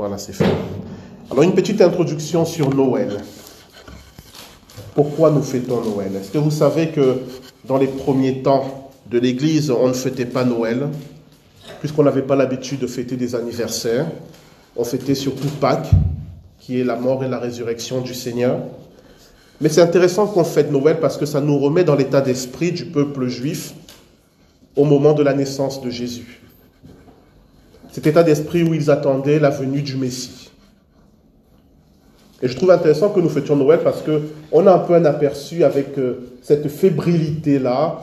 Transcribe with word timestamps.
Voilà, 0.00 0.16
c'est 0.16 0.32
fait. 0.32 0.46
Alors 1.30 1.42
une 1.42 1.52
petite 1.52 1.82
introduction 1.82 2.46
sur 2.46 2.74
Noël. 2.74 3.18
Pourquoi 4.94 5.30
nous 5.30 5.42
fêtons 5.42 5.84
Noël? 5.84 6.16
Est-ce 6.16 6.30
que 6.30 6.38
vous 6.38 6.50
savez 6.50 6.88
que 6.88 7.18
dans 7.66 7.76
les 7.76 7.86
premiers 7.86 8.40
temps 8.40 8.90
de 9.10 9.18
l'Église, 9.18 9.70
on 9.70 9.88
ne 9.88 9.92
fêtait 9.92 10.24
pas 10.24 10.42
Noël, 10.42 10.88
puisqu'on 11.80 12.04
n'avait 12.04 12.22
pas 12.22 12.34
l'habitude 12.34 12.78
de 12.78 12.86
fêter 12.86 13.16
des 13.16 13.34
anniversaires? 13.34 14.06
On 14.74 14.84
fêtait 14.84 15.14
surtout 15.14 15.48
Pâques, 15.60 15.90
qui 16.58 16.80
est 16.80 16.84
la 16.84 16.96
mort 16.96 17.22
et 17.22 17.28
la 17.28 17.38
résurrection 17.38 18.00
du 18.00 18.14
Seigneur. 18.14 18.58
Mais 19.60 19.68
c'est 19.68 19.82
intéressant 19.82 20.28
qu'on 20.28 20.44
fête 20.44 20.72
Noël 20.72 20.98
parce 20.98 21.18
que 21.18 21.26
ça 21.26 21.42
nous 21.42 21.58
remet 21.58 21.84
dans 21.84 21.94
l'état 21.94 22.22
d'esprit 22.22 22.72
du 22.72 22.86
peuple 22.86 23.26
juif 23.28 23.74
au 24.76 24.86
moment 24.86 25.12
de 25.12 25.22
la 25.22 25.34
naissance 25.34 25.82
de 25.82 25.90
Jésus. 25.90 26.39
Cet 27.92 28.06
état 28.06 28.22
d'esprit 28.22 28.62
où 28.62 28.74
ils 28.74 28.90
attendaient 28.90 29.38
la 29.38 29.50
venue 29.50 29.82
du 29.82 29.96
Messie. 29.96 30.50
Et 32.42 32.48
je 32.48 32.56
trouve 32.56 32.70
intéressant 32.70 33.10
que 33.10 33.20
nous 33.20 33.28
fêtions 33.28 33.56
Noël 33.56 33.80
parce 33.84 34.02
qu'on 34.02 34.66
a 34.66 34.72
un 34.72 34.78
peu 34.78 34.94
un 34.94 35.04
aperçu 35.04 35.62
avec 35.64 35.98
euh, 35.98 36.32
cette 36.42 36.68
fébrilité-là, 36.68 38.02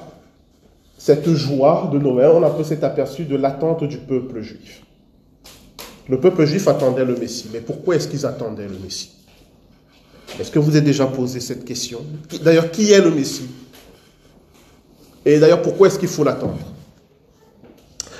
cette 0.97 1.29
joie 1.33 1.89
de 1.91 1.97
Noël, 1.97 2.31
on 2.33 2.43
a 2.43 2.47
un 2.47 2.51
peu 2.51 2.63
cet 2.63 2.83
aperçu 2.83 3.25
de 3.25 3.35
l'attente 3.35 3.83
du 3.83 3.97
peuple 3.97 4.41
juif. 4.41 4.83
Le 6.07 6.19
peuple 6.19 6.45
juif 6.45 6.67
attendait 6.67 7.05
le 7.05 7.15
Messie. 7.15 7.49
Mais 7.51 7.59
pourquoi 7.59 7.95
est-ce 7.95 8.07
qu'ils 8.07 8.25
attendaient 8.25 8.67
le 8.67 8.77
Messie? 8.83 9.11
Est-ce 10.39 10.51
que 10.51 10.59
vous 10.59 10.69
avez 10.69 10.81
déjà 10.81 11.05
posé 11.07 11.39
cette 11.39 11.65
question? 11.65 12.01
D'ailleurs, 12.43 12.71
qui 12.71 12.91
est 12.91 13.01
le 13.01 13.11
Messie? 13.11 13.49
Et 15.25 15.39
d'ailleurs, 15.39 15.61
pourquoi 15.61 15.87
est-ce 15.87 15.99
qu'il 15.99 16.07
faut 16.07 16.23
l'attendre? 16.23 16.73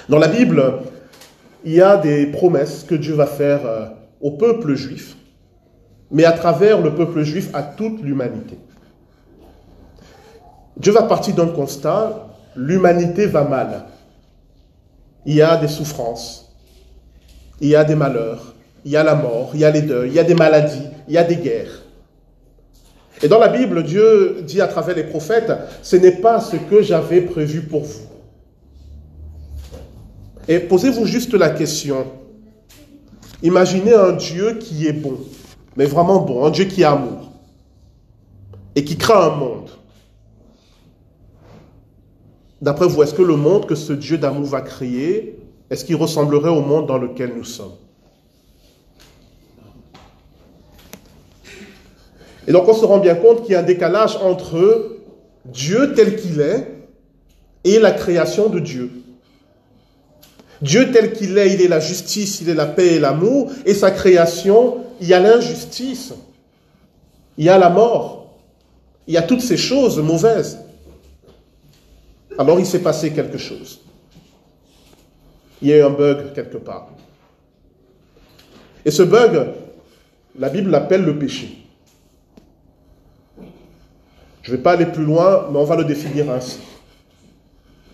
Dans 0.09 0.17
la 0.17 0.27
Bible, 0.27 0.63
il 1.63 1.73
y 1.73 1.81
a 1.81 1.97
des 1.97 2.27
promesses 2.27 2.83
que 2.83 2.95
Dieu 2.95 3.13
va 3.13 3.25
faire 3.25 3.65
euh, 3.65 3.85
au 4.21 4.31
peuple 4.31 4.75
juif, 4.75 5.15
mais 6.11 6.25
à 6.25 6.31
travers 6.31 6.81
le 6.81 6.93
peuple 6.93 7.23
juif 7.23 7.49
à 7.53 7.63
toute 7.63 8.01
l'humanité. 8.01 8.57
Dieu 10.77 10.93
va 10.93 11.03
partir 11.03 11.35
d'un 11.35 11.47
constat, 11.47 12.27
l'humanité 12.55 13.25
va 13.25 13.43
mal. 13.43 13.85
Il 15.25 15.35
y 15.35 15.41
a 15.41 15.57
des 15.57 15.67
souffrances, 15.67 16.53
il 17.59 17.69
y 17.69 17.75
a 17.75 17.83
des 17.83 17.95
malheurs, 17.95 18.53
il 18.85 18.91
y 18.91 18.97
a 18.97 19.03
la 19.03 19.15
mort, 19.15 19.51
il 19.53 19.59
y 19.59 19.65
a 19.65 19.71
les 19.71 19.81
deuils, 19.81 20.09
il 20.09 20.15
y 20.15 20.19
a 20.19 20.23
des 20.23 20.35
maladies, 20.35 20.87
il 21.07 21.15
y 21.15 21.17
a 21.17 21.23
des 21.23 21.35
guerres. 21.35 21.81
Et 23.21 23.27
dans 23.27 23.39
la 23.39 23.47
Bible, 23.47 23.83
Dieu 23.83 24.41
dit 24.43 24.61
à 24.61 24.67
travers 24.67 24.95
les 24.95 25.03
prophètes, 25.03 25.51
ce 25.81 25.95
n'est 25.95 26.11
pas 26.11 26.39
ce 26.39 26.55
que 26.55 26.81
j'avais 26.81 27.21
prévu 27.21 27.61
pour 27.61 27.83
vous. 27.83 28.16
Et 30.47 30.59
posez-vous 30.59 31.05
juste 31.05 31.33
la 31.33 31.49
question. 31.49 32.07
Imaginez 33.43 33.93
un 33.93 34.13
Dieu 34.13 34.57
qui 34.59 34.87
est 34.87 34.93
bon, 34.93 35.17
mais 35.75 35.85
vraiment 35.85 36.19
bon, 36.19 36.45
un 36.45 36.49
Dieu 36.49 36.65
qui 36.65 36.81
est 36.81 36.85
amour, 36.85 37.31
et 38.75 38.83
qui 38.83 38.97
crée 38.97 39.13
un 39.13 39.29
monde. 39.29 39.69
D'après 42.61 42.87
vous, 42.87 43.03
est-ce 43.03 43.13
que 43.13 43.21
le 43.21 43.35
monde 43.35 43.67
que 43.67 43.75
ce 43.75 43.93
Dieu 43.93 44.17
d'amour 44.17 44.45
va 44.45 44.61
créer, 44.61 45.37
est-ce 45.69 45.85
qu'il 45.85 45.97
ressemblerait 45.97 46.49
au 46.49 46.61
monde 46.61 46.87
dans 46.87 46.97
lequel 46.97 47.33
nous 47.35 47.43
sommes? 47.43 47.75
Et 52.47 52.53
donc 52.53 52.67
on 52.67 52.73
se 52.73 52.85
rend 52.85 52.99
bien 52.99 53.15
compte 53.15 53.43
qu'il 53.43 53.51
y 53.51 53.55
a 53.55 53.59
un 53.59 53.63
décalage 53.63 54.15
entre 54.23 54.97
Dieu 55.45 55.93
tel 55.93 56.15
qu'il 56.15 56.39
est 56.39 56.67
et 57.65 57.77
la 57.77 57.91
création 57.91 58.47
de 58.47 58.59
Dieu. 58.59 58.89
Dieu 60.61 60.91
tel 60.91 61.13
qu'il 61.13 61.37
est, 61.37 61.53
il 61.53 61.61
est 61.61 61.67
la 61.67 61.79
justice, 61.79 62.41
il 62.41 62.49
est 62.49 62.55
la 62.55 62.65
paix 62.65 62.95
et 62.95 62.99
l'amour, 62.99 63.51
et 63.65 63.73
sa 63.73 63.91
création, 63.91 64.77
il 64.99 65.07
y 65.07 65.13
a 65.13 65.19
l'injustice, 65.19 66.13
il 67.37 67.45
y 67.45 67.49
a 67.49 67.57
la 67.57 67.69
mort, 67.69 68.37
il 69.07 69.13
y 69.13 69.17
a 69.17 69.21
toutes 69.21 69.41
ces 69.41 69.57
choses 69.57 69.99
mauvaises. 69.99 70.59
Alors 72.37 72.59
il 72.59 72.65
s'est 72.65 72.81
passé 72.81 73.11
quelque 73.11 73.37
chose. 73.37 73.81
Il 75.61 75.69
y 75.69 75.73
a 75.73 75.77
eu 75.77 75.81
un 75.81 75.89
bug 75.89 76.33
quelque 76.33 76.57
part. 76.57 76.89
Et 78.85 78.91
ce 78.91 79.03
bug, 79.03 79.47
la 80.37 80.49
Bible 80.49 80.69
l'appelle 80.69 81.03
le 81.03 81.17
péché. 81.17 81.57
Je 84.43 84.51
ne 84.51 84.57
vais 84.57 84.63
pas 84.63 84.73
aller 84.73 84.85
plus 84.85 85.03
loin, 85.03 85.47
mais 85.51 85.59
on 85.59 85.65
va 85.65 85.75
le 85.75 85.83
définir 85.83 86.29
ainsi. 86.31 86.59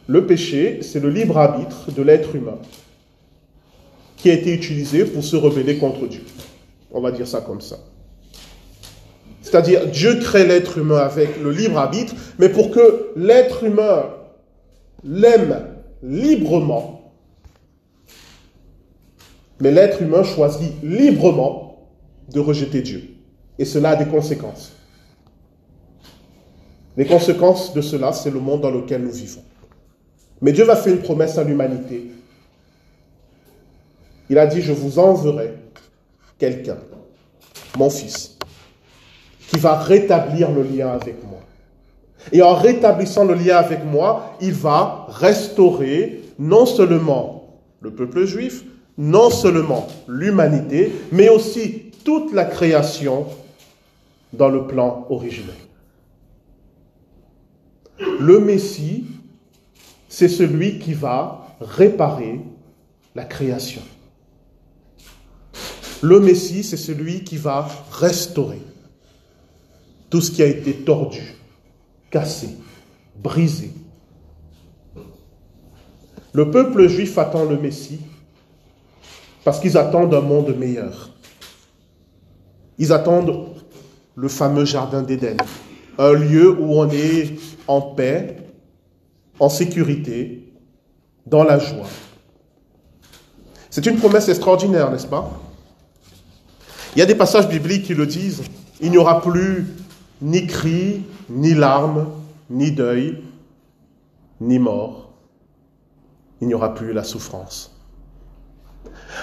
Le 0.08 0.26
péché, 0.26 0.80
c'est 0.82 1.00
le 1.00 1.10
libre 1.10 1.38
arbitre 1.38 1.92
de 1.92 2.02
l'être 2.02 2.36
humain 2.36 2.58
qui 4.18 4.30
a 4.30 4.34
été 4.34 4.54
utilisé 4.54 5.06
pour 5.06 5.24
se 5.24 5.36
rebeller 5.36 5.78
contre 5.78 6.08
Dieu. 6.08 6.24
On 6.92 7.02
va 7.02 7.12
dire 7.12 7.28
ça 7.28 7.42
comme 7.42 7.62
ça. 7.62 7.78
C'est-à-dire, 9.42 9.88
Dieu 9.88 10.20
crée 10.20 10.48
l'être 10.48 10.78
humain 10.78 10.98
avec 10.98 11.42
le 11.42 11.52
libre 11.52 11.78
arbitre, 11.78 12.16
mais 12.40 12.50
pour 12.50 12.72
que 12.72 13.12
l'être 13.18 13.64
humain 13.64 14.06
l'aime 15.04 15.68
librement, 16.02 17.12
mais 19.60 19.72
l'être 19.72 20.02
humain 20.02 20.24
choisit 20.24 20.72
librement 20.82 21.90
de 22.32 22.40
rejeter 22.40 22.82
Dieu. 22.82 23.04
Et 23.60 23.66
cela 23.66 23.92
a 23.92 23.96
des 23.96 24.10
conséquences. 24.10 24.74
Les 26.96 27.06
conséquences 27.06 27.74
de 27.74 27.82
cela, 27.82 28.14
c'est 28.14 28.32
le 28.32 28.40
monde 28.40 28.62
dans 28.62 28.72
lequel 28.72 29.02
nous 29.04 29.12
vivons. 29.12 29.44
Mais 30.42 30.52
Dieu 30.52 30.66
va 30.66 30.76
faire 30.76 30.94
une 30.94 31.02
promesse 31.02 31.38
à 31.38 31.44
l'humanité. 31.44 32.12
Il 34.30 34.38
a 34.38 34.48
dit, 34.48 34.62
je 34.62 34.74
vous 34.74 35.00
enverrai 35.00 35.54
quelqu'un, 36.38 36.78
mon 37.78 37.90
fils, 37.90 38.38
qui 39.48 39.60
va 39.60 39.76
rétablir 39.76 40.52
le 40.52 40.64
lien 40.64 40.90
avec 40.90 41.24
moi. 41.24 41.40
Et 42.32 42.42
en 42.42 42.56
rétablissant 42.56 43.26
le 43.26 43.34
lien 43.34 43.58
avec 43.58 43.84
moi, 43.86 44.36
il 44.42 44.54
va 44.54 45.08
restaurer 45.10 46.22
non 46.40 46.66
seulement 46.66 47.60
le 47.82 47.92
peuple 47.92 48.26
juif, 48.26 48.64
non 48.98 49.30
seulement 49.30 49.88
l'humanité, 50.08 50.92
mais 51.12 51.30
aussi 51.30 51.92
toute 52.04 52.34
la 52.34 52.46
création 52.46 53.28
dans 54.32 54.50
le 54.50 54.68
plan 54.68 55.06
originel. 55.10 55.56
Le 58.20 58.40
Messie 58.40 59.06
c'est 60.14 60.30
celui 60.30 60.78
qui 60.78 60.94
va 60.94 61.48
réparer 61.60 62.40
la 63.16 63.26
création. 63.26 63.82
Le 66.04 66.20
Messie, 66.20 66.64
c'est 66.64 66.78
celui 66.78 67.24
qui 67.24 67.36
va 67.36 67.68
restaurer 67.90 68.62
tout 70.12 70.22
ce 70.22 70.30
qui 70.30 70.44
a 70.44 70.46
été 70.46 70.72
tordu, 70.72 71.24
cassé, 72.12 72.50
brisé. 73.24 73.72
Le 76.32 76.52
peuple 76.52 76.88
juif 76.88 77.18
attend 77.18 77.46
le 77.46 77.58
Messie 77.58 78.02
parce 79.44 79.60
qu'ils 79.60 79.80
attendent 79.80 80.14
un 80.14 80.22
monde 80.22 80.56
meilleur. 80.56 81.10
Ils 82.78 82.94
attendent 82.94 83.48
le 84.16 84.28
fameux 84.28 84.66
Jardin 84.66 85.02
d'Éden, 85.02 85.38
un 85.98 86.14
lieu 86.14 86.52
où 86.52 86.76
on 86.76 86.88
est 86.92 87.34
en 87.68 87.82
paix, 87.82 88.43
en 89.44 89.50
sécurité, 89.50 90.54
dans 91.26 91.44
la 91.44 91.60
joie. 91.60 91.88
C'est 93.70 93.86
une 93.86 93.98
promesse 93.98 94.30
extraordinaire, 94.30 94.90
n'est-ce 94.90 95.08
pas? 95.08 95.32
Il 96.96 97.00
y 97.00 97.02
a 97.02 97.06
des 97.06 97.16
passages 97.16 97.50
bibliques 97.50 97.84
qui 97.84 97.94
le 97.94 98.06
disent. 98.06 98.44
Il 98.80 98.92
n'y 98.92 98.98
aura 98.98 99.22
plus 99.22 99.68
ni 100.22 100.48
cris, 100.48 101.04
ni 101.30 101.54
larmes, 101.54 102.08
ni 102.50 102.72
deuil, 102.72 103.22
ni 104.40 104.60
mort. 104.60 105.12
Il 106.40 106.48
n'y 106.48 106.54
aura 106.54 106.74
plus 106.74 106.94
la 106.94 107.04
souffrance. 107.04 107.76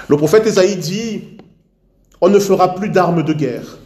Le 0.08 0.18
prophète 0.18 0.46
Esaïe 0.46 0.76
dit, 0.76 1.38
on 2.20 2.28
ne 2.28 2.38
fera 2.38 2.74
plus 2.74 2.90
d'armes 2.90 3.22
de 3.22 3.32
guerre. 3.32 3.78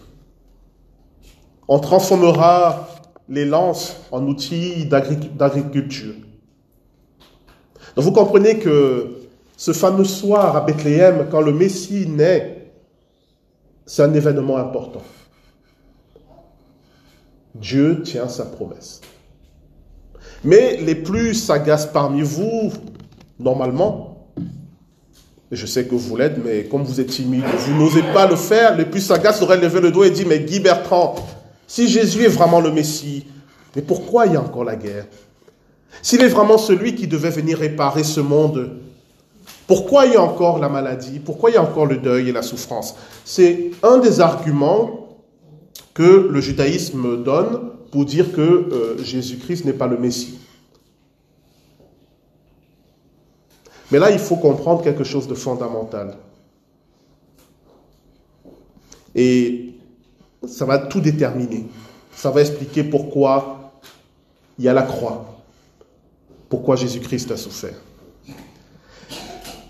On 1.68 1.78
transformera 1.78 2.88
les 3.28 3.44
lances 3.44 3.96
en 4.10 4.26
outils 4.26 4.86
d'agriculture. 4.86 6.14
Donc 7.94 8.04
vous 8.04 8.12
comprenez 8.12 8.58
que 8.58 9.18
ce 9.56 9.72
fameux 9.72 10.04
soir 10.04 10.56
à 10.56 10.60
Bethléem, 10.62 11.28
quand 11.30 11.40
le 11.40 11.52
Messie 11.52 12.06
naît, 12.08 12.72
c'est 13.86 14.02
un 14.02 14.12
événement 14.14 14.56
important. 14.56 15.02
Dieu 17.54 18.02
tient 18.02 18.28
sa 18.28 18.44
promesse. 18.44 19.00
Mais 20.42 20.78
les 20.78 20.94
plus 20.96 21.34
sagaces 21.34 21.86
parmi 21.86 22.22
vous, 22.22 22.72
normalement, 23.38 24.28
et 25.52 25.56
je 25.56 25.66
sais 25.66 25.86
que 25.86 25.94
vous 25.94 26.16
l'êtes, 26.16 26.42
mais 26.44 26.64
comme 26.64 26.82
vous 26.82 27.00
êtes 27.00 27.08
timide, 27.08 27.44
vous 27.58 27.78
n'osez 27.78 28.02
pas 28.12 28.26
le 28.26 28.34
faire, 28.34 28.76
les 28.76 28.84
plus 28.84 29.00
sagaces 29.00 29.40
auraient 29.40 29.60
levé 29.60 29.80
le 29.80 29.92
doigt 29.92 30.06
et 30.06 30.10
dit, 30.10 30.24
mais 30.24 30.40
Guy 30.40 30.58
Bertrand, 30.58 31.14
si 31.66 31.88
Jésus 31.88 32.24
est 32.24 32.28
vraiment 32.28 32.60
le 32.60 32.72
Messie, 32.72 33.26
mais 33.76 33.82
pourquoi 33.82 34.26
il 34.26 34.32
y 34.32 34.36
a 34.36 34.40
encore 34.40 34.64
la 34.64 34.76
guerre? 34.76 35.06
S'il 36.02 36.20
est 36.22 36.28
vraiment 36.28 36.58
celui 36.58 36.94
qui 36.94 37.06
devait 37.06 37.30
venir 37.30 37.58
réparer 37.58 38.04
ce 38.04 38.20
monde, 38.20 38.70
Pourquoi 39.66 40.06
il 40.06 40.12
y 40.12 40.16
a 40.16 40.22
encore 40.22 40.58
la 40.58 40.68
maladie? 40.68 41.20
Pourquoi 41.20 41.50
il 41.50 41.54
y 41.54 41.56
a 41.56 41.62
encore 41.62 41.86
le 41.86 41.96
deuil 41.96 42.28
et 42.28 42.32
la 42.32 42.42
souffrance? 42.42 42.96
C'est 43.24 43.70
un 43.82 43.98
des 43.98 44.20
arguments 44.20 45.08
que 45.94 46.28
le 46.30 46.40
judaïsme 46.40 47.22
donne 47.22 47.70
pour 47.90 48.04
dire 48.04 48.32
que 48.32 48.40
euh, 48.40 49.02
Jésus-Christ 49.02 49.64
n'est 49.64 49.72
pas 49.72 49.86
le 49.86 49.96
Messie. 49.96 50.38
Mais 53.90 53.98
là, 53.98 54.10
il 54.10 54.18
faut 54.18 54.36
comprendre 54.36 54.82
quelque 54.82 55.04
chose 55.04 55.28
de 55.28 55.34
fondamental. 55.34 56.16
Et 59.14 59.74
ça 60.46 60.64
va 60.64 60.78
tout 60.78 61.00
déterminer. 61.00 61.66
Ça 62.12 62.30
va 62.30 62.40
expliquer 62.40 62.82
pourquoi 62.82 63.72
il 64.58 64.64
y 64.64 64.68
a 64.68 64.72
la 64.72 64.82
croix, 64.82 65.33
pourquoi 66.54 66.76
Jésus-Christ 66.76 67.32
a 67.32 67.36
souffert. 67.36 67.74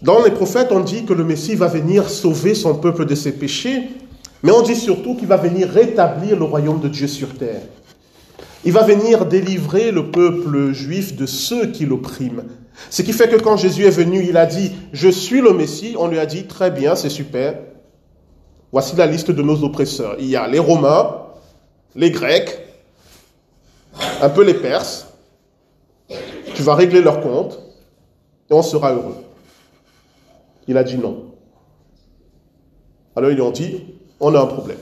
Dans 0.03 0.23
les 0.23 0.31
prophètes, 0.31 0.69
on 0.71 0.81
dit 0.81 1.07
que 1.07 1.15
le 1.15 1.25
Messie 1.25 1.55
va 1.55 1.67
venir 1.67 2.11
sauver 2.11 2.55
son 2.55 2.75
peuple 2.75 3.07
de 3.07 3.15
ses 3.15 3.33
péchés, 3.33 3.89
mais 4.43 4.53
on 4.53 4.61
dit 4.61 4.77
surtout 4.77 5.15
qu'il 5.15 5.27
va 5.27 5.39
venir 5.39 5.67
rétablir 5.71 6.39
le 6.39 6.45
royaume 6.45 6.81
de 6.81 6.89
Dieu 6.89 7.07
sur 7.07 7.39
terre. 7.39 7.63
Il 8.67 8.73
va 8.73 8.83
venir 8.83 9.25
délivrer 9.25 9.93
le 9.93 10.11
peuple 10.11 10.75
juif 10.75 11.17
de 11.17 11.25
ceux 11.25 11.69
qui 11.69 11.87
l'oppriment. 11.87 12.45
Ce 12.91 13.01
qui 13.01 13.15
fait 13.15 13.31
que 13.31 13.37
quand 13.37 13.57
Jésus 13.57 13.87
est 13.87 13.99
venu, 14.03 14.23
il 14.29 14.37
a 14.37 14.45
dit, 14.45 14.73
je 14.93 15.09
suis 15.09 15.41
le 15.41 15.55
Messie, 15.55 15.95
on 15.99 16.09
lui 16.09 16.19
a 16.19 16.27
dit, 16.27 16.45
très 16.45 16.71
bien, 16.71 16.97
c'est 16.97 17.09
super. 17.09 17.55
Voici 18.73 18.95
la 18.95 19.07
liste 19.07 19.31
de 19.31 19.41
nos 19.41 19.65
oppresseurs. 19.65 20.17
Il 20.19 20.27
y 20.27 20.37
a 20.37 20.47
les 20.49 20.59
Romains, 20.59 21.17
les 21.97 22.11
Grecs, 22.11 22.59
un 24.21 24.29
peu 24.29 24.45
les 24.45 24.53
Perses. 24.53 25.14
Tu 26.55 26.63
vas 26.63 26.75
régler 26.75 27.03
leurs 27.03 27.21
comptes 27.21 27.59
et 28.51 28.55
on 28.55 28.63
sera 28.63 28.93
heureux. 28.93 29.17
Il 30.67 30.77
a 30.77 30.85
dit 30.85 30.97
non. 30.97 31.27
Alors 33.17 33.31
ils 33.31 33.35
lui 33.35 33.43
ont 33.43 33.51
dit, 33.51 33.85
on 34.21 34.35
a 34.35 34.41
un 34.41 34.47
problème. 34.47 34.79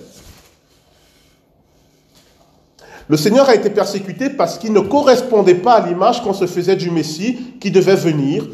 Le 3.09 3.17
Seigneur 3.17 3.49
a 3.49 3.55
été 3.55 3.69
persécuté 3.69 4.31
parce 4.31 4.59
qu'il 4.59 4.73
ne 4.73 4.81
correspondait 4.81 5.57
pas 5.57 5.75
à 5.75 5.87
l'image 5.87 6.23
qu'on 6.23 6.33
se 6.33 6.47
faisait 6.47 6.77
du 6.77 6.91
Messie 6.91 7.57
qui 7.61 7.71
devait 7.71 7.97
venir 7.97 8.47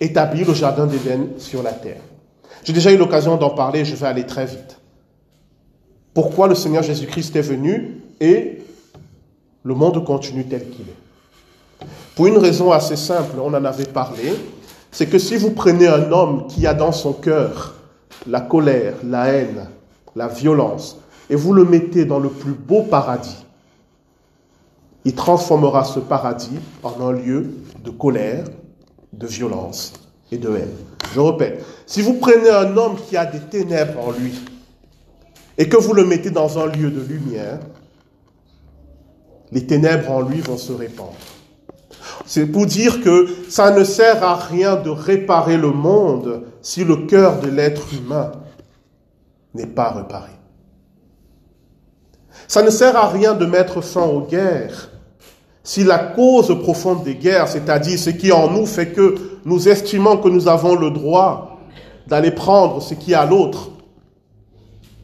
établir 0.00 0.46
le 0.46 0.54
jardin 0.54 0.86
d'Éden 0.86 1.30
sur 1.38 1.62
la 1.62 1.72
terre. 1.72 2.00
J'ai 2.64 2.72
déjà 2.72 2.92
eu 2.92 2.96
l'occasion 2.96 3.36
d'en 3.36 3.50
parler, 3.50 3.84
je 3.84 3.96
vais 3.96 4.06
aller 4.06 4.24
très 4.24 4.46
vite. 4.46 4.78
Pourquoi 6.14 6.48
le 6.48 6.54
Seigneur 6.54 6.82
Jésus-Christ 6.82 7.34
est 7.36 7.42
venu 7.42 8.02
et 8.20 8.62
le 9.62 9.74
monde 9.74 10.04
continue 10.04 10.44
tel 10.46 10.68
qu'il 10.70 10.86
est? 10.88 11.07
Pour 12.14 12.26
une 12.26 12.38
raison 12.38 12.72
assez 12.72 12.96
simple, 12.96 13.36
on 13.40 13.54
en 13.54 13.64
avait 13.64 13.86
parlé, 13.86 14.34
c'est 14.90 15.06
que 15.06 15.18
si 15.18 15.36
vous 15.36 15.50
prenez 15.50 15.86
un 15.86 16.10
homme 16.10 16.46
qui 16.48 16.66
a 16.66 16.74
dans 16.74 16.92
son 16.92 17.12
cœur 17.12 17.74
la 18.26 18.40
colère, 18.40 18.94
la 19.04 19.28
haine, 19.28 19.68
la 20.16 20.28
violence, 20.28 20.98
et 21.30 21.36
vous 21.36 21.52
le 21.52 21.64
mettez 21.64 22.04
dans 22.04 22.18
le 22.18 22.28
plus 22.28 22.52
beau 22.52 22.82
paradis, 22.82 23.44
il 25.04 25.14
transformera 25.14 25.84
ce 25.84 26.00
paradis 26.00 26.58
en 26.82 27.08
un 27.08 27.12
lieu 27.12 27.50
de 27.84 27.90
colère, 27.90 28.44
de 29.12 29.26
violence 29.26 29.92
et 30.32 30.38
de 30.38 30.48
haine. 30.56 30.74
Je 31.14 31.20
répète, 31.20 31.64
si 31.86 32.02
vous 32.02 32.14
prenez 32.14 32.50
un 32.50 32.76
homme 32.76 32.96
qui 32.96 33.16
a 33.16 33.24
des 33.24 33.40
ténèbres 33.40 34.06
en 34.06 34.10
lui 34.10 34.34
et 35.56 35.68
que 35.68 35.76
vous 35.76 35.94
le 35.94 36.04
mettez 36.04 36.30
dans 36.30 36.58
un 36.58 36.66
lieu 36.66 36.90
de 36.90 37.00
lumière, 37.00 37.60
les 39.50 39.66
ténèbres 39.66 40.10
en 40.10 40.20
lui 40.20 40.40
vont 40.40 40.58
se 40.58 40.72
répandre. 40.72 41.14
C'est 42.26 42.46
pour 42.46 42.66
dire 42.66 43.02
que 43.02 43.28
ça 43.48 43.70
ne 43.70 43.84
sert 43.84 44.22
à 44.22 44.36
rien 44.36 44.76
de 44.76 44.90
réparer 44.90 45.56
le 45.56 45.70
monde 45.70 46.42
si 46.62 46.84
le 46.84 47.06
cœur 47.06 47.40
de 47.40 47.48
l'être 47.48 47.86
humain 47.94 48.32
n'est 49.54 49.66
pas 49.66 49.90
réparé. 49.90 50.30
Ça 52.46 52.62
ne 52.62 52.70
sert 52.70 52.96
à 52.96 53.08
rien 53.08 53.34
de 53.34 53.46
mettre 53.46 53.80
fin 53.80 54.04
aux 54.04 54.22
guerres 54.22 54.90
si 55.68 55.84
la 55.84 55.98
cause 55.98 56.58
profonde 56.62 57.04
des 57.04 57.16
guerres, 57.16 57.46
c'est-à-dire 57.46 57.98
ce 57.98 58.08
qui 58.08 58.32
en 58.32 58.50
nous 58.50 58.64
fait 58.64 58.86
que 58.86 59.14
nous 59.44 59.68
estimons 59.68 60.16
que 60.16 60.30
nous 60.30 60.48
avons 60.48 60.74
le 60.74 60.90
droit 60.90 61.58
d'aller 62.06 62.30
prendre 62.30 62.80
ce 62.80 62.94
qui 62.94 63.12
est 63.12 63.16
à 63.16 63.26
l'autre, 63.26 63.68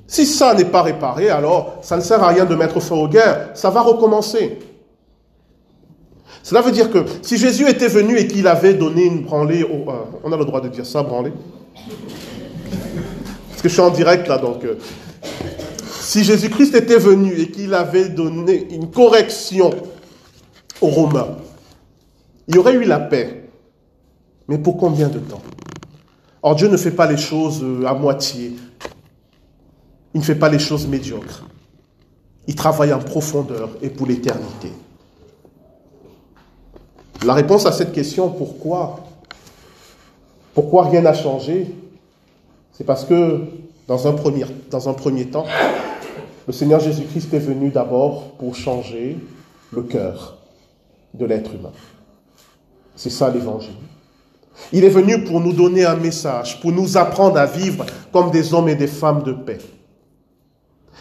si 0.06 0.24
ça 0.24 0.54
n'est 0.54 0.64
pas 0.64 0.80
réparé, 0.80 1.28
alors 1.28 1.74
ça 1.82 1.98
ne 1.98 2.00
sert 2.00 2.22
à 2.22 2.28
rien 2.28 2.46
de 2.46 2.54
mettre 2.54 2.80
fin 2.80 2.94
aux 2.94 3.08
guerres, 3.08 3.50
ça 3.52 3.68
va 3.68 3.82
recommencer. 3.82 4.58
Cela 6.44 6.60
veut 6.60 6.72
dire 6.72 6.90
que 6.90 7.06
si 7.22 7.38
Jésus 7.38 7.66
était 7.66 7.88
venu 7.88 8.18
et 8.18 8.28
qu'il 8.28 8.46
avait 8.46 8.74
donné 8.74 9.06
une 9.06 9.22
branlée, 9.22 9.64
au, 9.64 9.90
euh, 9.90 10.04
on 10.22 10.30
a 10.30 10.36
le 10.36 10.44
droit 10.44 10.60
de 10.60 10.68
dire 10.68 10.84
ça, 10.84 11.02
branlée? 11.02 11.32
Parce 13.48 13.62
que 13.62 13.68
je 13.68 13.72
suis 13.72 13.80
en 13.80 13.90
direct 13.90 14.28
là, 14.28 14.36
donc... 14.36 14.62
Euh, 14.62 14.74
si 16.00 16.22
Jésus-Christ 16.22 16.74
était 16.74 16.98
venu 16.98 17.32
et 17.32 17.50
qu'il 17.50 17.72
avait 17.72 18.10
donné 18.10 18.68
une 18.74 18.90
correction 18.90 19.70
aux 20.82 20.88
Romains, 20.88 21.38
il 22.46 22.56
y 22.56 22.58
aurait 22.58 22.74
eu 22.74 22.84
la 22.84 23.00
paix. 23.00 23.48
Mais 24.46 24.58
pour 24.58 24.76
combien 24.76 25.08
de 25.08 25.20
temps? 25.20 25.40
Or 26.42 26.56
Dieu 26.56 26.68
ne 26.68 26.76
fait 26.76 26.90
pas 26.90 27.10
les 27.10 27.16
choses 27.16 27.62
euh, 27.62 27.86
à 27.86 27.94
moitié. 27.94 28.52
Il 30.12 30.20
ne 30.20 30.24
fait 30.24 30.34
pas 30.34 30.50
les 30.50 30.58
choses 30.58 30.86
médiocres. 30.86 31.44
Il 32.46 32.54
travaille 32.54 32.92
en 32.92 32.98
profondeur 32.98 33.70
et 33.80 33.88
pour 33.88 34.06
l'éternité. 34.06 34.68
La 37.22 37.34
réponse 37.34 37.66
à 37.66 37.72
cette 37.72 37.92
question, 37.92 38.28
pourquoi 38.28 39.00
Pourquoi 40.54 40.84
rien 40.84 41.00
n'a 41.02 41.14
changé 41.14 41.74
C'est 42.72 42.84
parce 42.84 43.04
que 43.04 43.40
dans 43.86 44.06
un, 44.06 44.12
premier, 44.12 44.44
dans 44.70 44.88
un 44.88 44.92
premier 44.94 45.26
temps, 45.26 45.46
le 46.46 46.52
Seigneur 46.52 46.80
Jésus-Christ 46.80 47.32
est 47.32 47.38
venu 47.38 47.70
d'abord 47.70 48.32
pour 48.32 48.54
changer 48.54 49.16
le 49.72 49.82
cœur 49.82 50.36
de 51.14 51.24
l'être 51.24 51.54
humain. 51.54 51.72
C'est 52.96 53.10
ça 53.10 53.30
l'évangile. 53.30 53.72
Il 54.72 54.84
est 54.84 54.90
venu 54.90 55.24
pour 55.24 55.40
nous 55.40 55.52
donner 55.52 55.84
un 55.84 55.96
message, 55.96 56.60
pour 56.60 56.72
nous 56.72 56.96
apprendre 56.96 57.38
à 57.38 57.46
vivre 57.46 57.86
comme 58.12 58.30
des 58.30 58.54
hommes 58.54 58.68
et 58.68 58.74
des 58.74 58.86
femmes 58.86 59.22
de 59.22 59.32
paix. 59.32 59.58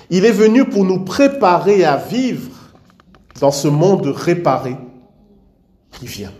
Il 0.10 0.26
est 0.26 0.32
venu 0.32 0.66
pour 0.66 0.86
nous 0.86 1.04
préparer 1.04 1.84
à 1.84 1.98
vivre 1.98 2.50
dans 3.40 3.52
ce 3.52 3.68
monde 3.68 4.08
réparé 4.08 4.76
qui 6.00 6.06
vient? 6.08 6.34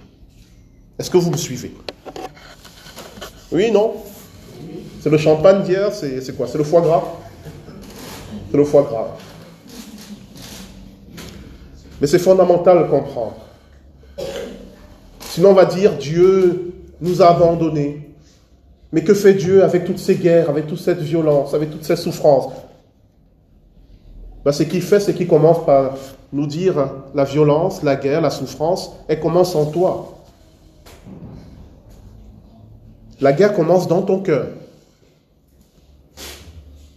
Est-ce 1.00 1.10
que 1.10 1.18
vous 1.18 1.32
me 1.32 1.38
suivez? 1.38 1.74
Oui, 3.52 3.72
non? 3.72 3.94
C'est 5.02 5.10
le 5.10 5.18
champagne 5.18 5.64
d'hier, 5.64 5.94
c'est 5.94 6.36
quoi? 6.36 6.48
C'est 6.48 6.58
le 6.58 6.64
foie 6.64 6.82
gras? 6.82 7.04
C'est 8.52 8.58
le 8.58 8.66
foie 8.66 8.84
gras. 8.84 9.18
Mais 12.00 12.08
c'est 12.08 12.20
fondamental 12.20 12.80
de 12.80 12.90
comprendre. 12.90 13.36
Sinon, 15.20 15.50
on 15.50 15.54
va 15.54 15.66
dire 15.66 15.98
Dieu 15.98 16.74
nous 17.02 17.22
a 17.22 17.30
abandonnés. 17.30 18.10
Mais 18.92 19.04
que 19.04 19.14
fait 19.14 19.34
Dieu 19.34 19.64
avec 19.64 19.86
toutes 19.86 20.00
ces 20.00 20.16
guerres, 20.16 20.50
avec 20.50 20.68
toute 20.68 20.80
cette 20.80 21.00
violence, 21.00 21.54
avec 21.54 21.72
toutes 21.72 21.84
ces 21.84 21.96
souffrances? 21.96 22.54
Ben, 24.44 24.52
Ce 24.52 24.64
qu'il 24.64 24.82
fait, 24.82 25.00
c'est 25.00 25.14
qu'il 25.14 25.28
commence 25.28 25.66
par 25.66 25.96
nous 26.32 26.48
dire 26.48 26.90
la 27.14 27.24
violence, 27.24 27.84
la 27.84 27.96
guerre, 27.96 28.22
la 28.22 28.30
souffrance, 28.30 28.92
elle 29.08 29.20
commence 29.20 29.56
en 29.56 29.66
toi. 29.68 30.20
La 33.22 33.32
guerre 33.32 33.54
commence 33.54 33.88
dans 33.88 34.02
ton 34.02 34.20
cœur. 34.20 34.48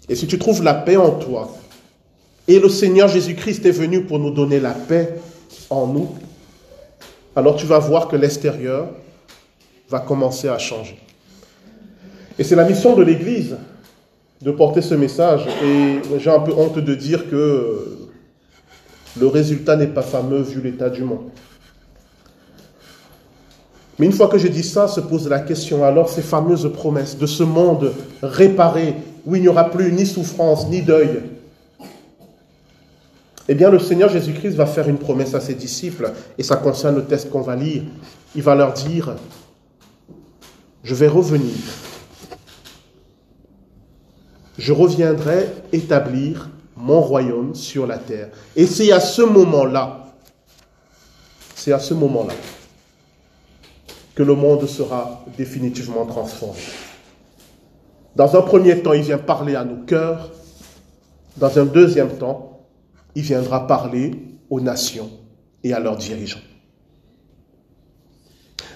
Et 0.09 0.15
si 0.15 0.26
tu 0.26 0.38
trouves 0.38 0.62
la 0.62 0.75
paix 0.75 0.97
en 0.97 1.11
toi, 1.11 1.50
et 2.49 2.61
le 2.61 2.69
Seigneur 2.69 3.09
Jésus-Christ 3.09 3.67
est 3.67 3.73
venu 3.73 4.05
pour 4.05 4.19
nous 4.19 4.31
donner 4.31 4.61
la 4.61 4.71
paix 4.71 5.15
en 5.69 5.87
nous, 5.87 6.09
alors 7.35 7.57
tu 7.57 7.67
vas 7.67 7.79
voir 7.79 8.09
que 8.09 8.17
l'extérieur 8.17 8.88
va 9.91 10.00
commencer 10.00 10.49
à 10.49 10.59
changer. 10.59 10.99
Et 12.38 12.45
c'est 12.45 12.57
la 12.57 12.65
mission 12.65 12.95
de 12.95 13.03
l'Église 13.03 13.57
de 14.43 14.50
porter 14.50 14.83
ce 14.83 14.95
message. 14.95 15.47
Et 15.64 16.00
j'ai 16.19 16.31
un 16.31 16.40
peu 16.40 16.52
honte 16.52 16.78
de 16.78 16.95
dire 16.95 17.28
que 17.31 18.09
le 19.19 19.26
résultat 19.26 19.76
n'est 19.76 19.87
pas 19.87 20.02
fameux 20.02 20.40
vu 20.40 20.61
l'état 20.61 20.90
du 20.90 21.02
monde. 21.02 21.31
Mais 23.99 24.07
une 24.07 24.12
fois 24.12 24.28
que 24.28 24.37
j'ai 24.37 24.50
dit 24.50 24.62
ça, 24.62 24.88
se 24.88 25.00
pose 25.00 25.28
la 25.28 25.40
question 25.40 25.83
alors 25.83 26.11
ces 26.11 26.21
fameuses 26.21 26.71
promesses 26.73 27.16
de 27.16 27.26
ce 27.26 27.43
monde 27.43 27.93
réparé, 28.23 28.95
où 29.25 29.35
il 29.37 29.43
n'y 29.43 29.49
aura 29.49 29.71
plus 29.71 29.90
ni 29.93 30.05
souffrance 30.05 30.69
ni 30.69 30.83
deuil, 30.83 31.23
eh 33.49 33.55
bien, 33.55 33.71
le 33.71 33.78
Seigneur 33.78 34.11
Jésus-Christ 34.11 34.57
va 34.57 34.66
faire 34.66 34.88
une 34.88 34.99
promesse 34.99 35.35
à 35.35 35.40
ses 35.40 35.55
disciples, 35.55 36.11
et 36.37 36.43
ça 36.43 36.57
concerne 36.57 36.97
le 36.97 37.05
texte 37.05 37.31
qu'on 37.31 37.43
va 37.43 37.55
lire. 37.55 37.83
Il 38.35 38.43
va 38.43 38.57
leur 38.57 38.73
dire, 38.73 39.14
je 40.83 40.95
vais 40.95 41.07
revenir. 41.07 41.55
Je 44.59 44.73
reviendrai 44.73 45.49
établir 45.73 46.49
mon 46.77 47.01
royaume 47.01 47.55
sur 47.55 47.87
la 47.87 47.99
terre. 47.99 48.29
Et 48.55 48.67
c'est 48.67 48.93
à 48.93 49.01
ce 49.01 49.23
moment-là, 49.23 50.15
c'est 51.55 51.73
à 51.73 51.79
ce 51.79 51.95
moment-là 51.95 52.35
que 54.15 54.23
le 54.23 54.35
monde 54.35 54.67
sera 54.67 55.25
définitivement 55.37 56.07
transformé. 56.07 56.61
Dans 58.15 58.35
un 58.35 58.41
premier 58.41 58.83
temps, 58.83 58.95
il 58.95 59.03
vient 59.03 59.19
parler 59.19 59.55
à 59.55 59.65
nos 59.65 59.85
cœurs. 59.85 60.31
Dans 61.37 61.59
un 61.59 61.67
deuxième 61.67 62.17
temps, 62.17 62.63
il 63.15 63.23
viendra 63.23 63.67
parler 63.67 64.13
aux 64.49 64.61
nations 64.61 65.11
et 65.63 65.75
à 65.75 65.81
leurs 65.81 65.97
dirigeants. 65.97 66.41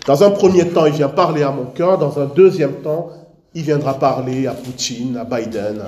Dans 0.06 0.22
un 0.24 0.30
premier 0.30 0.68
temps, 0.68 0.84
il 0.84 0.92
vient 0.92 1.08
parler 1.08 1.42
à 1.42 1.50
mon 1.50 1.66
cœur. 1.66 1.96
Dans 1.96 2.18
un 2.18 2.26
deuxième 2.26 2.82
temps, 2.82 3.10
il 3.54 3.62
viendra 3.62 3.98
parler 3.98 4.46
à 4.46 4.54
Poutine, 4.54 5.16
à 5.16 5.24
Biden, 5.24 5.82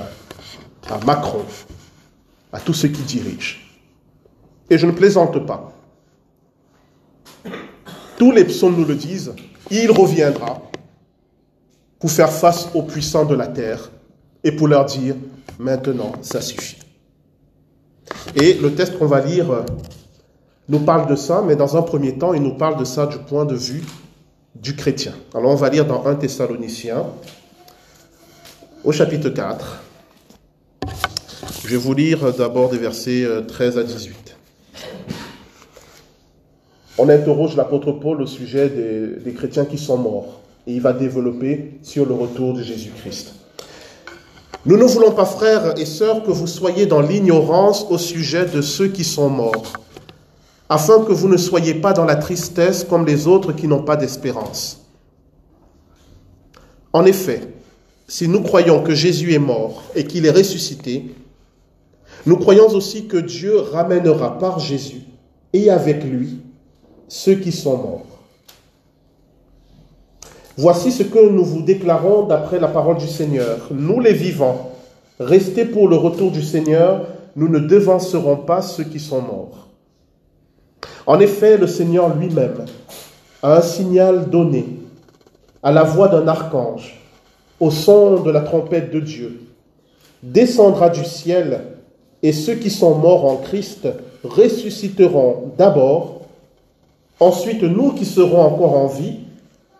à, 0.90 0.98
Macron, 1.04 1.44
à 2.52 2.60
tous 2.60 2.74
ceux 2.74 2.88
qui 2.88 3.02
dirigent. 3.02 3.58
Et 4.68 4.78
je 4.78 4.86
ne 4.86 4.92
plaisante 4.92 5.46
pas. 5.46 5.72
Tous 8.18 8.32
les 8.32 8.44
psaumes 8.44 8.76
nous 8.76 8.84
le 8.84 8.94
disent. 8.94 9.34
Il 9.70 9.90
reviendra 9.90 10.62
pour 11.98 12.10
faire 12.10 12.30
face 12.30 12.68
aux 12.74 12.82
puissants 12.82 13.24
de 13.24 13.34
la 13.34 13.46
terre 13.46 13.90
et 14.44 14.52
pour 14.52 14.68
leur 14.68 14.84
dire, 14.86 15.14
maintenant, 15.58 16.12
ça 16.20 16.40
suffit. 16.40 16.78
Et 18.34 18.54
le 18.54 18.74
texte 18.74 18.98
qu'on 18.98 19.06
va 19.06 19.20
lire 19.20 19.64
nous 20.68 20.80
parle 20.80 21.08
de 21.08 21.16
ça, 21.16 21.42
mais 21.46 21.56
dans 21.56 21.76
un 21.76 21.82
premier 21.82 22.18
temps, 22.18 22.34
il 22.34 22.42
nous 22.42 22.54
parle 22.56 22.76
de 22.78 22.84
ça 22.84 23.06
du 23.06 23.18
point 23.18 23.44
de 23.44 23.54
vue 23.54 23.82
du 24.54 24.76
chrétien. 24.76 25.12
Alors 25.34 25.52
on 25.52 25.56
va 25.56 25.68
lire 25.70 25.86
dans 25.86 26.06
1 26.06 26.16
Thessaloniciens, 26.16 27.06
au 28.84 28.92
chapitre 28.92 29.28
4. 29.28 29.80
Je 31.62 31.68
vais 31.68 31.76
vous 31.76 31.94
lire 31.94 32.32
d'abord 32.32 32.70
des 32.70 32.78
versets 32.78 33.26
13 33.46 33.76
euh, 33.76 33.80
à 33.80 33.84
18. 33.84 34.36
On 36.98 37.08
interroge 37.08 37.56
l'apôtre 37.56 37.92
Paul 37.92 38.20
au 38.22 38.26
sujet 38.26 38.68
des, 38.68 39.22
des 39.24 39.32
chrétiens 39.32 39.64
qui 39.64 39.78
sont 39.78 39.96
morts 39.96 40.40
et 40.66 40.72
il 40.72 40.80
va 40.80 40.92
développer 40.92 41.78
sur 41.82 42.06
le 42.06 42.14
retour 42.14 42.54
de 42.54 42.62
Jésus-Christ. 42.62 43.34
Nous 44.66 44.76
ne 44.76 44.84
voulons 44.84 45.12
pas, 45.12 45.24
frères 45.24 45.78
et 45.78 45.86
sœurs, 45.86 46.22
que 46.22 46.30
vous 46.30 46.46
soyez 46.46 46.86
dans 46.86 47.00
l'ignorance 47.00 47.86
au 47.88 47.98
sujet 47.98 48.46
de 48.46 48.60
ceux 48.60 48.88
qui 48.88 49.04
sont 49.04 49.28
morts 49.28 49.72
afin 50.68 51.04
que 51.04 51.12
vous 51.12 51.28
ne 51.28 51.36
soyez 51.36 51.74
pas 51.74 51.92
dans 51.92 52.06
la 52.06 52.16
tristesse 52.16 52.82
comme 52.82 53.04
les 53.04 53.26
autres 53.26 53.52
qui 53.52 53.68
n'ont 53.68 53.82
pas 53.82 53.96
d'espérance. 53.96 54.86
En 56.94 57.04
effet, 57.04 57.42
si 58.08 58.28
nous 58.28 58.40
croyons 58.42 58.82
que 58.82 58.94
Jésus 58.94 59.32
est 59.32 59.38
mort 59.38 59.82
et 59.94 60.04
qu'il 60.04 60.26
est 60.26 60.30
ressuscité, 60.30 61.14
nous 62.26 62.36
croyons 62.36 62.68
aussi 62.68 63.06
que 63.06 63.16
Dieu 63.16 63.58
ramènera 63.58 64.38
par 64.38 64.58
Jésus 64.58 65.02
et 65.52 65.70
avec 65.70 66.04
lui 66.04 66.40
ceux 67.08 67.34
qui 67.34 67.52
sont 67.52 67.76
morts. 67.76 68.06
Voici 70.56 70.92
ce 70.92 71.02
que 71.02 71.28
nous 71.28 71.44
vous 71.44 71.62
déclarons 71.62 72.26
d'après 72.26 72.60
la 72.60 72.68
parole 72.68 72.98
du 72.98 73.08
Seigneur. 73.08 73.68
Nous 73.70 74.00
les 74.00 74.12
vivants, 74.12 74.72
restés 75.18 75.64
pour 75.64 75.88
le 75.88 75.96
retour 75.96 76.30
du 76.30 76.42
Seigneur, 76.42 77.06
nous 77.36 77.48
ne 77.48 77.58
devancerons 77.58 78.36
pas 78.36 78.60
ceux 78.60 78.84
qui 78.84 79.00
sont 79.00 79.22
morts. 79.22 79.68
En 81.06 81.18
effet, 81.20 81.56
le 81.56 81.66
Seigneur 81.66 82.14
lui-même 82.14 82.64
a 83.42 83.56
un 83.56 83.62
signal 83.62 84.30
donné 84.30 84.78
à 85.62 85.72
la 85.72 85.82
voix 85.82 86.08
d'un 86.08 86.28
archange, 86.28 87.00
au 87.62 87.70
son 87.70 88.22
de 88.22 88.30
la 88.32 88.40
trompette 88.40 88.90
de 88.90 88.98
Dieu, 88.98 89.40
descendra 90.20 90.90
du 90.90 91.04
ciel, 91.04 91.60
et 92.20 92.32
ceux 92.32 92.56
qui 92.56 92.70
sont 92.70 92.96
morts 92.96 93.24
en 93.24 93.36
Christ 93.36 93.86
ressusciteront 94.24 95.52
d'abord, 95.56 96.22
ensuite 97.20 97.62
nous 97.62 97.92
qui 97.92 98.04
serons 98.04 98.42
encore 98.42 98.76
en 98.76 98.88
vie, 98.88 99.18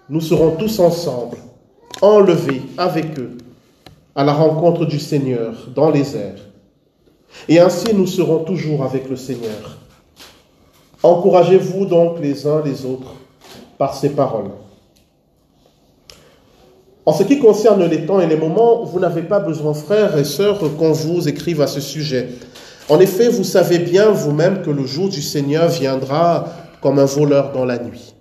nous 0.08 0.20
serons 0.20 0.52
tous 0.52 0.78
ensemble, 0.78 1.38
enlevés 2.00 2.62
avec 2.78 3.18
eux 3.18 3.36
à 4.14 4.22
la 4.22 4.32
rencontre 4.32 4.84
du 4.84 5.00
Seigneur 5.00 5.52
dans 5.74 5.90
les 5.90 6.16
airs. 6.16 6.38
Et 7.48 7.58
ainsi 7.58 7.92
nous 7.94 8.06
serons 8.06 8.44
toujours 8.44 8.84
avec 8.84 9.10
le 9.10 9.16
Seigneur. 9.16 9.78
Encouragez-vous 11.02 11.86
donc 11.86 12.20
les 12.20 12.46
uns 12.46 12.62
les 12.64 12.86
autres 12.86 13.16
par 13.76 13.94
ces 13.96 14.10
paroles. 14.10 14.52
En 17.04 17.12
ce 17.12 17.24
qui 17.24 17.40
concerne 17.40 17.84
les 17.84 18.06
temps 18.06 18.20
et 18.20 18.28
les 18.28 18.36
moments, 18.36 18.84
vous 18.84 19.00
n'avez 19.00 19.22
pas 19.22 19.40
besoin, 19.40 19.74
frères 19.74 20.16
et 20.16 20.24
sœurs, 20.24 20.60
qu'on 20.78 20.92
vous 20.92 21.28
écrive 21.28 21.60
à 21.60 21.66
ce 21.66 21.80
sujet. 21.80 22.28
En 22.88 23.00
effet, 23.00 23.28
vous 23.28 23.42
savez 23.42 23.80
bien 23.80 24.10
vous-même 24.10 24.62
que 24.62 24.70
le 24.70 24.86
jour 24.86 25.08
du 25.08 25.20
Seigneur 25.20 25.68
viendra 25.68 26.48
comme 26.80 27.00
un 27.00 27.04
voleur 27.04 27.52
dans 27.52 27.64
la 27.64 27.78
nuit. 27.78 28.14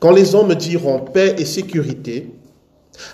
Quand 0.00 0.12
les 0.12 0.34
hommes 0.34 0.54
diront 0.54 1.00
paix 1.00 1.34
et 1.38 1.44
sécurité, 1.44 2.30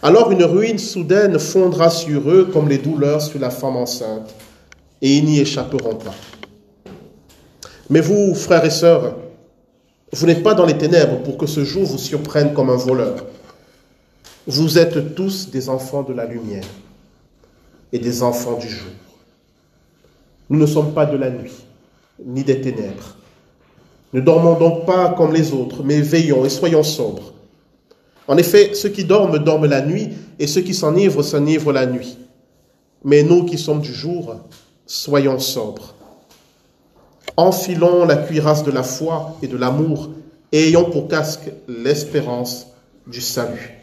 alors 0.03 0.31
une 0.31 0.45
ruine 0.45 0.79
soudaine 0.79 1.39
fondra 1.39 1.91
sur 1.91 2.31
eux 2.31 2.51
comme 2.53 2.69
les 2.69 2.79
douleurs 2.79 3.23
sur 3.23 3.41
la 3.41 3.51
femme 3.51 3.77
enceinte, 3.77 4.35
et 5.03 5.17
ils 5.17 5.25
n'y 5.25 5.41
échapperont 5.41 5.97
pas. 5.97 6.15
Mais 7.89 8.01
vous, 8.01 8.35
frères 8.35 8.65
et 8.65 8.71
sœurs, 8.71 9.17
vous 10.13 10.27
n'êtes 10.27 10.43
pas 10.43 10.55
dans 10.55 10.67
les 10.67 10.79
ténèbres 10.79 11.23
pour 11.23 11.39
que 11.39 11.47
ce 11.47 11.65
jour 11.65 11.85
vous 11.85 11.99
surprenne 11.99 12.53
comme 12.53 12.71
un 12.71 12.77
voleur. 12.77 13.25
Vous 14.51 14.79
êtes 14.79 15.15
tous 15.15 15.51
des 15.51 15.69
enfants 15.69 16.03
de 16.03 16.13
la 16.13 16.27
lumière 16.27 16.65
et 17.93 18.01
des 18.01 18.25
enfants 18.25 18.59
du 18.59 18.69
jour. 18.69 18.91
Nous 20.49 20.59
ne 20.59 20.67
sommes 20.67 20.93
pas 20.93 21.07
de 21.07 21.17
la 21.17 21.31
nuit, 21.31 21.53
ni 22.27 22.43
des 22.43 22.61
ténèbres. 22.61 23.17
Ne 24.13 24.21
dormons 24.21 24.59
donc 24.59 24.87
pas 24.87 25.11
comme 25.11 25.33
les 25.33 25.53
autres, 25.53 25.85
mais 25.85 26.01
veillons 26.01 26.45
et 26.45 26.49
soyons 26.49 26.83
sobres. 26.83 27.33
En 28.27 28.37
effet, 28.39 28.75
ceux 28.75 28.89
qui 28.89 29.05
dorment 29.05 29.39
dorment 29.39 29.67
la 29.67 29.83
nuit, 29.83 30.09
et 30.41 30.49
ceux 30.49 30.63
qui 30.63 30.75
s'enivrent 30.75 31.23
s'enivrent 31.23 31.73
la 31.73 31.87
nuit. 31.87 32.19
Mais 33.05 33.23
nous 33.23 33.45
qui 33.45 33.57
sommes 33.57 33.81
du 33.81 33.95
jour, 33.95 34.35
soyons 34.85 35.39
sobres 35.39 35.95
enfilons 37.37 38.05
la 38.05 38.17
cuirasse 38.17 38.65
de 38.65 38.73
la 38.73 38.83
foi 38.83 39.37
et 39.43 39.47
de 39.47 39.57
l'amour 39.57 40.11
et 40.53 40.69
ayons 40.69 40.91
pour 40.91 41.07
casque 41.09 41.51
l'espérance 41.69 42.67
du 43.07 43.21
salut. 43.21 43.80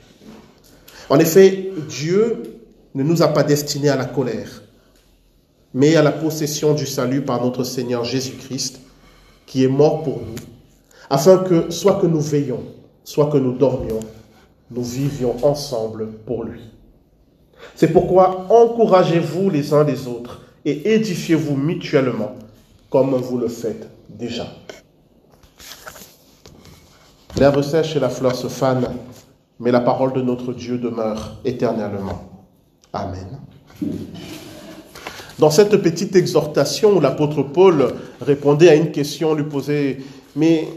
En 1.09 1.19
effet, 1.19 1.71
Dieu 1.87 2.43
ne 2.95 3.03
nous 3.03 3.21
a 3.21 3.29
pas 3.29 3.43
destinés 3.43 3.89
à 3.89 3.95
la 3.95 4.05
colère, 4.05 4.63
mais 5.73 5.95
à 5.95 6.03
la 6.03 6.11
possession 6.11 6.73
du 6.73 6.85
salut 6.85 7.21
par 7.21 7.43
notre 7.43 7.63
Seigneur 7.63 8.03
Jésus-Christ, 8.03 8.81
qui 9.45 9.63
est 9.63 9.69
mort 9.69 10.03
pour 10.03 10.17
nous, 10.17 10.35
afin 11.09 11.37
que, 11.37 11.69
soit 11.69 11.99
que 12.01 12.07
nous 12.07 12.19
veillions, 12.19 12.63
soit 13.03 13.27
que 13.27 13.37
nous 13.37 13.53
dormions, 13.53 13.99
nous 14.71 14.83
vivions 14.83 15.35
ensemble 15.45 16.07
pour 16.25 16.43
lui. 16.43 16.61
C'est 17.75 17.93
pourquoi 17.93 18.47
encouragez-vous 18.49 19.49
les 19.49 19.73
uns 19.73 19.83
les 19.83 20.07
autres 20.07 20.41
et 20.65 20.93
édifiez-vous 20.93 21.55
mutuellement 21.55 22.35
comme 22.89 23.15
vous 23.15 23.37
le 23.37 23.47
faites 23.47 23.87
déjà. 24.09 24.47
L'herbe 27.37 27.61
sèche 27.61 27.95
et 27.95 27.99
la 27.99 28.09
fleur 28.09 28.35
se 28.35 28.47
fanent, 28.47 28.89
mais 29.59 29.71
la 29.71 29.79
parole 29.81 30.13
de 30.13 30.21
notre 30.21 30.53
Dieu 30.53 30.77
demeure 30.77 31.37
éternellement. 31.45 32.29
Amen. 32.93 33.39
Dans 35.39 35.49
cette 35.51 35.77
petite 35.77 36.15
exhortation 36.15 36.99
l'apôtre 36.99 37.43
Paul 37.43 37.93
répondait 38.21 38.69
à 38.69 38.75
une 38.75 38.91
question, 38.91 39.33
lui 39.35 39.43
posait, 39.43 39.99
mais 40.35 40.67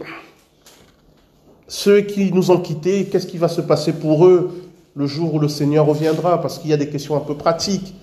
ceux 1.68 2.00
qui 2.00 2.32
nous 2.32 2.50
ont 2.50 2.58
quittés, 2.58 3.06
qu'est-ce 3.06 3.26
qui 3.26 3.38
va 3.38 3.48
se 3.48 3.60
passer 3.60 3.92
pour 3.92 4.26
eux 4.26 4.50
le 4.94 5.06
jour 5.06 5.34
où 5.34 5.38
le 5.38 5.48
Seigneur 5.48 5.86
reviendra? 5.86 6.40
Parce 6.40 6.58
qu'il 6.58 6.70
y 6.70 6.72
a 6.74 6.76
des 6.76 6.88
questions 6.88 7.16
un 7.16 7.20
peu 7.20 7.36
pratiques. 7.36 7.94